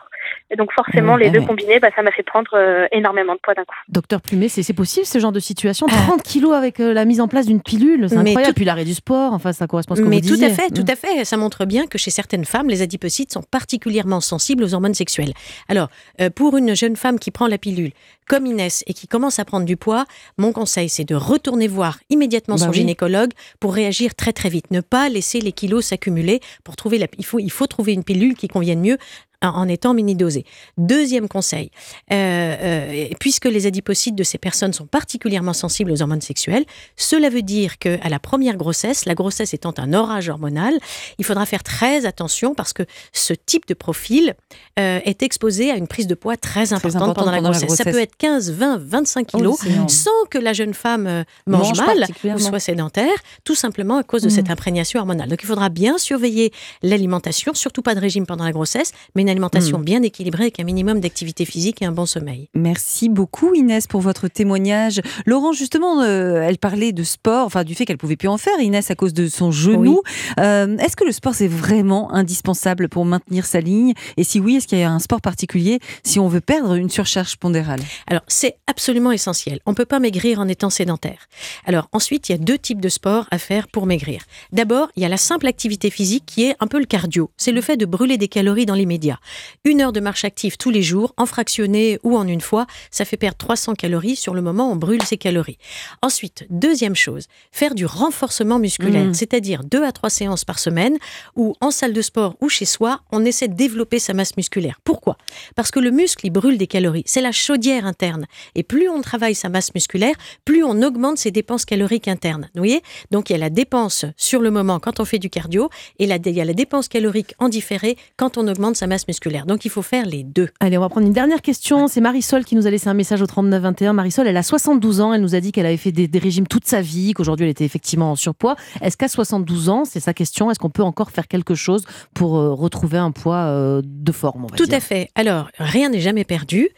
Et 0.50 0.56
donc 0.56 0.72
forcément, 0.72 1.16
Mm, 1.16 1.20
les 1.20 1.30
deux 1.30 1.40
ouais. 1.40 1.46
combinés, 1.46 1.80
bah, 1.80 1.88
ça 1.94 2.02
m'a 2.02 2.10
fait 2.12 2.22
prendre 2.22 2.50
euh, 2.54 2.86
énormément 2.92 3.34
de 3.34 3.40
poids 3.40 3.54
d'un 3.54 3.64
coup. 3.64 3.74
Docteur 3.88 4.20
Plumet, 4.22 4.48
c'est 4.48 4.72
possible 4.74 5.06
ce 5.06 5.18
genre 5.18 5.32
de 5.32 5.40
situation? 5.40 5.86
Ah. 5.90 5.94
30 6.08 6.22
kilos 6.22 6.54
avec 6.54 6.78
euh, 6.80 6.92
la 6.94 7.04
mise 7.04 7.20
en 7.20 7.28
place 7.28 7.46
d'une 7.46 7.60
pilule, 7.62 8.08
c'est 8.08 8.14
Mais 8.16 8.30
incroyable. 8.30 8.46
tout- 8.46 8.54
Puis 8.54 8.64
l'arrêt 8.64 8.84
du 8.84 8.94
sport, 8.94 9.32
enfin 9.32 9.52
ça 9.52 9.66
correspond 9.66 9.94
à 9.94 9.96
ce 9.96 10.02
que 10.02 10.06
Mais 10.08 10.16
vous 10.20 10.28
tout 10.28 10.34
disiez. 10.34 10.46
à 10.46 10.50
fait, 10.50 10.68
tout 10.70 10.82
Mm. 10.82 10.90
à 10.92 10.96
fait. 10.96 11.24
Ça 11.24 11.36
montre 11.36 11.64
bien 11.66 11.86
que 11.86 11.98
chez 11.98 12.10
certaines 12.10 12.44
femmes, 12.44 12.68
les 12.68 12.80
adipocytes 12.82 13.32
sont 13.32 13.42
particulièrement 13.42 14.20
sensibles 14.20 14.62
aux 14.64 14.74
hormones 14.74 14.94
sexuelles. 14.94 15.32
Alors, 15.68 15.88
euh, 16.20 16.30
pour 16.30 16.56
une 16.56 16.74
jeune 16.76 16.96
femme 16.96 17.18
qui 17.18 17.30
prend 17.30 17.48
la 17.48 17.58
pilule, 17.58 17.90
comme 18.28 18.46
Inès, 18.46 18.84
et 18.86 18.92
qui 18.94 19.08
commence 19.08 19.38
à 19.38 19.44
prendre 19.44 19.64
du 19.66 19.76
poids, 19.76 19.97
mon 20.36 20.52
conseil, 20.52 20.88
c'est 20.88 21.04
de 21.04 21.14
retourner 21.14 21.68
voir 21.68 21.98
immédiatement 22.10 22.56
Bah 22.56 22.62
son 22.64 22.70
oui. 22.70 22.76
gynécologue 22.78 23.30
pour 23.60 23.74
réagir 23.74 24.14
très 24.14 24.32
très 24.32 24.48
vite. 24.48 24.70
Ne 24.70 24.80
pas 24.80 25.08
laisser 25.08 25.40
les 25.40 25.52
kilos 25.52 25.86
s'accumuler 25.86 26.40
pour 26.64 26.76
trouver 26.76 26.98
la. 26.98 27.06
Il 27.18 27.24
faut, 27.24 27.38
il 27.38 27.50
faut 27.50 27.66
trouver 27.66 27.92
une 27.92 28.04
pilule 28.04 28.34
qui 28.34 28.48
convienne 28.48 28.80
mieux 28.80 28.98
en- 29.42 29.68
étant 29.68 29.94
mini-dosée. 29.94 30.44
Deuxième 30.76 31.28
conseil, 31.28 31.70
euh, 32.12 32.56
euh, 32.60 33.08
puisque 33.20 33.44
les 33.44 33.66
adipocytes 33.66 34.14
de 34.14 34.22
ces 34.24 34.38
personnes 34.38 34.72
sont 34.72 34.86
particulièrement 34.86 35.52
sensibles 35.52 35.90
aux 35.92 36.02
hormones 36.02 36.20
sexuelles, 36.20 36.64
cela 36.96 37.28
veut 37.30 37.42
dire 37.42 37.78
que 37.78 37.98
à 38.04 38.08
la 38.08 38.18
première 38.18 38.56
grossesse, 38.56 39.04
la 39.06 39.14
grossesse 39.14 39.54
étant 39.54 39.74
un 39.78 39.92
orage 39.92 40.28
hormonal, 40.28 40.74
il 41.18 41.24
faudra 41.24 41.46
faire 41.46 41.62
très 41.62 42.04
attention 42.06 42.54
parce 42.54 42.72
que 42.72 42.82
ce 43.12 43.32
type 43.34 43.66
de 43.68 43.74
profil 43.74 44.34
euh, 44.78 45.00
est 45.04 45.22
exposé 45.22 45.70
à 45.70 45.76
une 45.76 45.86
prise 45.86 46.06
de 46.06 46.14
poids 46.14 46.36
très 46.36 46.72
importante, 46.72 47.14
pendant, 47.14 47.30
la, 47.30 47.38
pendant 47.38 47.50
la 47.50 47.58
grossesse. 47.58 47.74
Ça 47.76 47.84
peut 47.84 48.00
être 48.00 48.16
15, 48.16 48.50
20, 48.52 48.78
25 48.78 49.28
Oh, 49.34 49.36
kilos 49.38 49.58
sans 49.88 50.10
que 50.30 50.38
la 50.38 50.52
jeune 50.52 50.74
femme 50.74 51.24
mange, 51.46 51.68
Mange 51.68 51.78
mal 51.78 52.06
ou 52.34 52.38
soit 52.38 52.60
sédentaire, 52.60 53.14
tout 53.44 53.54
simplement 53.54 53.98
à 53.98 54.02
cause 54.02 54.22
de 54.22 54.28
Mm. 54.28 54.30
cette 54.30 54.50
imprégnation 54.50 55.00
hormonale. 55.00 55.28
Donc 55.28 55.42
il 55.42 55.46
faudra 55.46 55.68
bien 55.68 55.96
surveiller 55.98 56.52
l'alimentation, 56.82 57.54
surtout 57.54 57.82
pas 57.82 57.94
de 57.94 58.00
régime 58.00 58.26
pendant 58.26 58.44
la 58.44 58.52
grossesse, 58.52 58.92
mais 59.14 59.24
une 59.28 59.32
alimentation 59.32 59.78
bien 59.78 60.02
équilibrée 60.02 60.44
avec 60.44 60.58
un 60.58 60.64
minimum 60.64 61.00
d'activité 61.00 61.44
physique 61.44 61.82
et 61.82 61.84
un 61.84 61.92
bon 61.92 62.06
sommeil. 62.06 62.48
Merci 62.54 63.10
beaucoup 63.10 63.54
Inès 63.54 63.86
pour 63.86 64.00
votre 64.00 64.26
témoignage. 64.28 65.02
Laurent, 65.26 65.52
justement, 65.52 66.00
euh, 66.00 66.40
elle 66.40 66.56
parlait 66.56 66.92
de 66.92 67.02
sport, 67.02 67.44
enfin 67.44 67.62
du 67.62 67.74
fait 67.74 67.84
qu'elle 67.84 67.98
pouvait 67.98 68.16
plus 68.16 68.28
en 68.28 68.38
faire, 68.38 68.58
Inès, 68.58 68.90
à 68.90 68.94
cause 68.94 69.12
de 69.12 69.28
son 69.28 69.50
genou. 69.50 70.00
Euh, 70.40 70.78
est-ce 70.78 70.96
que 70.96 71.04
le 71.04 71.12
sport, 71.12 71.34
c'est 71.34 71.48
vraiment 71.48 72.12
indispensable 72.14 72.88
pour 72.88 73.04
maintenir 73.04 73.44
sa 73.44 73.60
ligne? 73.60 73.92
Et 74.16 74.24
si 74.24 74.40
oui, 74.40 74.56
est-ce 74.56 74.66
qu'il 74.66 74.78
y 74.78 74.82
a 74.82 74.90
un 74.90 74.98
sport 74.98 75.20
particulier 75.20 75.78
si 76.04 76.18
on 76.18 76.28
veut 76.28 76.40
perdre 76.40 76.74
une 76.74 76.88
surcharge 76.88 77.36
pondérale? 77.36 77.80
Alors, 78.06 78.22
c'est 78.28 78.56
absolument 78.66 79.12
essentiel. 79.12 79.60
On 79.66 79.72
ne 79.72 79.76
peut 79.76 79.84
pas 79.84 79.98
maigrir 79.98 80.40
en 80.40 80.48
étant 80.48 80.70
sédentaire. 80.70 81.28
Alors, 81.66 81.88
ensuite, 81.92 82.28
il 82.28 82.32
y 82.32 82.34
a 82.34 82.38
deux 82.38 82.56
types 82.56 82.80
de 82.80 82.88
sports 82.88 83.26
à 83.30 83.38
faire 83.38 83.68
pour 83.68 83.84
maigrir. 83.84 84.22
D'abord, 84.52 84.88
il 84.96 85.02
y 85.02 85.06
a 85.06 85.10
la 85.10 85.18
simple 85.18 85.46
activité 85.46 85.90
physique 85.90 86.24
qui 86.24 86.44
est 86.44 86.56
un 86.60 86.66
peu 86.66 86.78
le 86.78 86.86
cardio. 86.86 87.30
C'est 87.36 87.52
le 87.52 87.60
fait 87.60 87.76
de 87.76 87.84
brûler 87.84 88.16
des 88.16 88.28
calories 88.28 88.64
dans 88.64 88.74
l'immédiat. 88.74 89.17
Une 89.64 89.80
heure 89.80 89.92
de 89.92 90.00
marche 90.00 90.24
active 90.24 90.56
tous 90.56 90.70
les 90.70 90.82
jours, 90.82 91.14
en 91.16 91.26
fractionné 91.26 91.98
ou 92.02 92.16
en 92.16 92.26
une 92.26 92.40
fois, 92.40 92.66
ça 92.90 93.04
fait 93.04 93.16
perdre 93.16 93.36
300 93.38 93.74
calories. 93.74 94.16
Sur 94.16 94.34
le 94.34 94.42
moment, 94.42 94.70
on 94.70 94.76
brûle 94.76 95.02
ces 95.02 95.16
calories. 95.16 95.58
Ensuite, 96.02 96.46
deuxième 96.50 96.96
chose, 96.96 97.26
faire 97.52 97.74
du 97.74 97.86
renforcement 97.86 98.58
musculaire, 98.58 99.04
Mhm. 99.06 99.14
c'est-à-dire 99.14 99.64
deux 99.64 99.84
à 99.84 99.92
trois 99.92 100.10
séances 100.10 100.44
par 100.44 100.58
semaine 100.58 100.96
où 101.36 101.54
en 101.60 101.70
salle 101.70 101.92
de 101.92 102.02
sport 102.02 102.36
ou 102.40 102.48
chez 102.48 102.64
soi, 102.64 103.00
on 103.12 103.24
essaie 103.24 103.48
de 103.48 103.54
développer 103.54 103.98
sa 103.98 104.14
masse 104.14 104.36
musculaire. 104.36 104.80
Pourquoi? 104.84 105.16
Parce 105.56 105.70
que 105.70 105.80
le 105.80 105.90
muscle, 105.90 106.26
il 106.26 106.30
brûle 106.30 106.58
des 106.58 106.66
calories. 106.66 107.02
C'est 107.06 107.20
la 107.20 107.32
chaudière 107.32 107.86
interne. 107.86 108.26
Et 108.54 108.62
plus 108.62 108.88
on 108.88 109.00
travaille 109.00 109.34
sa 109.34 109.48
masse 109.48 109.74
musculaire, 109.74 110.14
plus 110.44 110.62
on 110.64 110.82
augmente 110.82 111.18
ses 111.18 111.30
dépenses 111.30 111.64
caloriques 111.64 112.08
internes. 112.08 112.48
Vous 112.54 112.60
voyez? 112.60 112.82
Donc 113.10 113.30
il 113.30 113.32
y 113.32 113.36
a 113.36 113.38
la 113.38 113.50
dépense 113.50 114.04
sur 114.16 114.40
le 114.40 114.50
moment 114.50 114.78
quand 114.80 115.00
on 115.00 115.04
fait 115.04 115.18
du 115.18 115.30
cardio 115.30 115.70
et 115.98 116.06
la, 116.06 116.16
il 116.16 116.30
y 116.36 116.40
a 116.40 116.44
la 116.44 116.52
dépense 116.54 116.88
calorique 116.88 117.34
en 117.38 117.48
différé 117.48 117.96
quand 118.16 118.38
on 118.38 118.46
augmente 118.48 118.76
sa 118.76 118.86
masse 118.86 119.07
musculaire. 119.08 119.46
Donc 119.46 119.64
il 119.64 119.70
faut 119.70 119.82
faire 119.82 120.06
les 120.06 120.22
deux. 120.22 120.48
Allez, 120.60 120.78
on 120.78 120.82
va 120.82 120.88
prendre 120.88 121.06
une 121.06 121.12
dernière 121.12 121.42
question. 121.42 121.88
C'est 121.88 122.00
Marisol 122.00 122.44
qui 122.44 122.54
nous 122.54 122.66
a 122.66 122.70
laissé 122.70 122.88
un 122.88 122.94
message 122.94 123.22
au 123.22 123.26
3921. 123.26 123.92
Marisol, 123.94 124.26
elle 124.28 124.36
a 124.36 124.42
72 124.42 125.00
ans. 125.00 125.12
Elle 125.14 125.22
nous 125.22 125.34
a 125.34 125.40
dit 125.40 125.50
qu'elle 125.50 125.66
avait 125.66 125.76
fait 125.76 125.92
des, 125.92 126.06
des 126.06 126.18
régimes 126.18 126.46
toute 126.46 126.66
sa 126.66 126.80
vie, 126.80 127.12
qu'aujourd'hui 127.14 127.44
elle 127.46 127.50
était 127.50 127.64
effectivement 127.64 128.12
en 128.12 128.16
surpoids. 128.16 128.56
Est-ce 128.82 128.96
qu'à 128.96 129.08
72 129.08 129.68
ans, 129.70 129.84
c'est 129.84 130.00
sa 130.00 130.14
question, 130.14 130.50
est-ce 130.50 130.58
qu'on 130.58 130.70
peut 130.70 130.82
encore 130.82 131.10
faire 131.10 131.26
quelque 131.26 131.54
chose 131.54 131.84
pour 132.14 132.36
euh, 132.36 132.52
retrouver 132.52 132.98
un 132.98 133.10
poids 133.10 133.36
euh, 133.46 133.82
de 133.84 134.12
forme 134.12 134.44
on 134.44 134.48
va 134.48 134.56
Tout 134.56 134.66
dire? 134.66 134.76
à 134.76 134.80
fait. 134.80 135.08
Alors, 135.14 135.48
rien 135.58 135.88
n'est 135.88 136.00
jamais 136.00 136.24
perdu. 136.24 136.68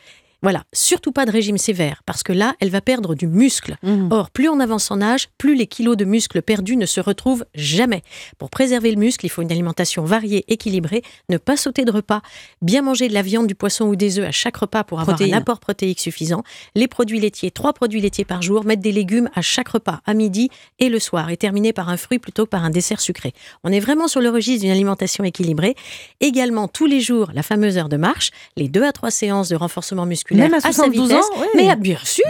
Voilà, 0.42 0.64
surtout 0.72 1.12
pas 1.12 1.26
de 1.26 1.30
régime 1.30 1.58
sévère, 1.58 2.02
parce 2.06 2.22
que 2.22 2.32
là, 2.32 2.54
elle 2.60 2.70
va 2.70 2.80
perdre 2.80 3.14
du 3.14 3.26
muscle. 3.26 3.76
Mhm. 3.82 4.08
Or, 4.10 4.30
plus 4.30 4.48
on 4.48 4.58
avance 4.58 4.90
en 4.90 5.02
âge, 5.02 5.28
plus 5.36 5.54
les 5.54 5.66
kilos 5.66 5.98
de 5.98 6.06
muscles 6.06 6.40
perdus 6.40 6.76
ne 6.76 6.86
se 6.86 7.00
retrouvent 7.00 7.44
jamais. 7.54 8.02
Pour 8.38 8.48
préserver 8.48 8.90
le 8.90 8.96
muscle, 8.96 9.26
il 9.26 9.28
faut 9.28 9.42
une 9.42 9.52
alimentation 9.52 10.02
variée, 10.02 10.44
équilibrée, 10.48 11.02
ne 11.28 11.36
pas 11.36 11.58
sauter 11.58 11.84
de 11.84 11.92
repas, 11.92 12.22
bien 12.62 12.80
manger 12.80 13.08
de 13.08 13.14
la 13.14 13.20
viande, 13.20 13.48
du 13.48 13.54
poisson 13.54 13.84
ou 13.84 13.96
des 13.96 14.18
œufs 14.18 14.26
à 14.26 14.30
chaque 14.30 14.56
repas 14.56 14.82
pour 14.82 15.00
avoir 15.00 15.20
un 15.20 15.32
apport 15.32 15.60
protéique 15.60 16.00
suffisant, 16.00 16.42
les 16.74 16.88
produits 16.88 17.20
laitiers, 17.20 17.50
trois 17.50 17.74
produits 17.74 18.00
laitiers 18.00 18.24
par 18.24 18.40
jour, 18.40 18.64
mettre 18.64 18.82
des 18.82 18.92
légumes 18.92 19.28
à 19.34 19.42
chaque 19.42 19.68
repas, 19.68 20.00
à 20.06 20.14
midi 20.14 20.48
et 20.78 20.88
le 20.88 20.98
soir, 20.98 21.28
et 21.28 21.36
terminer 21.36 21.74
par 21.74 21.90
un 21.90 21.98
fruit 21.98 22.18
plutôt 22.18 22.46
que 22.46 22.50
par 22.50 22.64
un 22.64 22.70
dessert 22.70 23.00
sucré. 23.00 23.34
On 23.62 23.72
est 23.72 23.80
vraiment 23.80 24.08
sur 24.08 24.22
le 24.22 24.30
registre 24.30 24.62
d'une 24.62 24.72
alimentation 24.72 25.22
équilibrée. 25.22 25.76
Également, 26.20 26.66
tous 26.66 26.86
les 26.86 27.00
jours, 27.00 27.30
la 27.34 27.42
fameuse 27.42 27.76
heure 27.76 27.90
de 27.90 27.98
marche, 27.98 28.30
les 28.56 28.68
deux 28.68 28.84
à 28.84 28.92
trois 28.92 29.10
séances 29.10 29.50
de 29.50 29.56
renforcement 29.56 30.06
musculaire 30.06 30.29
Même 30.30 30.54
à 30.54 30.60
sa 30.60 30.72
72 30.72 31.08
vitesse, 31.08 31.24
ans, 31.24 31.28
oui. 31.40 31.46
mais 31.56 31.70
à- 31.70 31.76
bien 31.76 31.98
sûr 32.04 32.24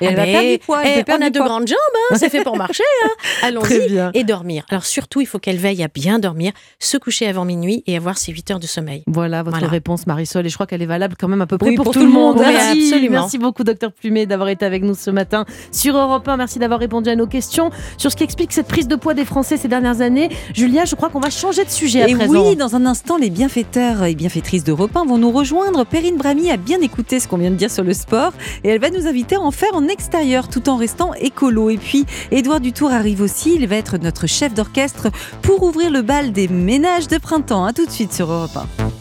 Et 0.00 0.06
elle 0.06 0.14
Ah 0.14 0.16
va 0.16 0.24
ben, 0.26 0.32
perdre 0.32 0.50
du 0.52 0.58
poids. 0.58 0.80
elle 0.84 0.90
eh, 0.92 0.98
peut 0.98 1.04
perdre 1.04 1.24
on 1.24 1.26
a 1.26 1.30
de 1.30 1.38
grandes 1.40 1.68
jambes, 1.68 1.76
hein, 2.10 2.16
c'est 2.18 2.28
fait 2.28 2.42
pour 2.42 2.56
marcher. 2.56 2.82
hein. 3.04 3.08
Allons-y. 3.42 3.88
bien. 3.88 4.10
Et 4.14 4.24
dormir. 4.24 4.64
Alors 4.68 4.84
surtout, 4.84 5.20
il 5.20 5.26
faut 5.26 5.38
qu'elle 5.38 5.56
veille 5.56 5.82
à 5.82 5.88
bien 5.88 6.18
dormir, 6.18 6.52
se 6.78 6.96
coucher 6.96 7.26
avant 7.26 7.44
minuit 7.44 7.82
et 7.86 7.96
avoir 7.96 8.18
ses 8.18 8.32
8 8.32 8.50
heures 8.52 8.60
de 8.60 8.66
sommeil. 8.66 9.02
Voilà 9.06 9.42
votre 9.42 9.56
Voilà. 9.58 9.70
réponse, 9.70 10.06
Marisol. 10.06 10.46
Et 10.46 10.48
je 10.48 10.54
crois 10.54 10.66
qu'elle 10.66 10.82
est 10.82 10.86
valable 10.86 11.16
quand 11.18 11.28
même 11.28 11.40
à 11.42 11.46
peu 11.46 11.58
près 11.58 11.70
Oui, 11.70 11.76
pour, 11.76 11.84
pour 11.84 11.92
tout 11.94 12.00
tout 12.00 12.06
le 12.06 12.12
monde. 12.12 12.38
Merci, 12.38 12.88
absolument. 12.92 13.20
merci 13.22 13.38
beaucoup, 13.38 13.64
docteur 13.64 13.92
Plumet, 13.92 14.26
d'avoir 14.26 14.48
été 14.48 14.64
avec 14.64 14.82
nous 14.82 14.94
ce 14.94 15.10
matin 15.10 15.44
sur 15.72 15.96
Europe 15.96 16.26
1. 16.28 16.36
Merci 16.36 16.58
d'avoir 16.58 16.78
répondu 16.80 17.08
à 17.10 17.16
nos 17.16 17.26
questions 17.26 17.70
sur 17.98 18.10
ce 18.10 18.16
qui 18.16 18.24
explique 18.24 18.52
cette 18.52 18.68
prise 18.68 18.88
de 18.88 18.96
poids 18.96 19.14
des 19.14 19.24
Français 19.24 19.56
ces 19.56 19.68
dernières 19.68 20.00
années. 20.00 20.28
Julia, 20.54 20.84
je 20.84 20.94
crois 20.94 21.08
qu'on 21.08 21.20
va 21.20 21.30
changer 21.30 21.64
de 21.64 21.70
sujet 21.70 22.02
à 22.02 22.08
Et 22.08 22.14
présent. 22.14 22.48
oui, 22.50 22.56
dans 22.56 22.76
un 22.76 22.86
instant, 22.86 23.16
les 23.16 23.30
bienfaiteurs 23.30 24.04
et 24.04 24.14
bienfaitrices 24.14 24.64
d'Europe 24.64 24.94
1 24.96 25.04
vont 25.06 25.18
nous 25.18 25.30
rejoindre. 25.30 25.84
Perrine 25.84 26.16
Brami 26.16 26.50
a 26.50 26.56
bien 26.56 26.80
écouté 26.80 27.20
ce 27.20 27.28
qu'on 27.28 27.36
vient 27.38 27.45
de 27.50 27.56
dire 27.56 27.70
sur 27.70 27.84
le 27.84 27.92
sport 27.92 28.32
et 28.64 28.68
elle 28.68 28.80
va 28.80 28.90
nous 28.90 29.06
inviter 29.06 29.36
à 29.36 29.40
en 29.40 29.50
faire 29.50 29.74
en 29.74 29.88
extérieur 29.88 30.48
tout 30.48 30.68
en 30.68 30.76
restant 30.76 31.14
écolo. 31.14 31.70
Et 31.70 31.78
puis, 31.78 32.06
Édouard 32.30 32.60
Dutour 32.60 32.90
arrive 32.90 33.20
aussi. 33.20 33.54
Il 33.54 33.66
va 33.66 33.76
être 33.76 33.98
notre 33.98 34.26
chef 34.26 34.54
d'orchestre 34.54 35.08
pour 35.42 35.62
ouvrir 35.62 35.90
le 35.90 36.02
bal 36.02 36.32
des 36.32 36.48
ménages 36.48 37.08
de 37.08 37.18
printemps. 37.18 37.64
À 37.64 37.72
tout 37.72 37.86
de 37.86 37.90
suite 37.90 38.12
sur 38.12 38.30
Europe 38.30 38.56
1. 38.56 38.95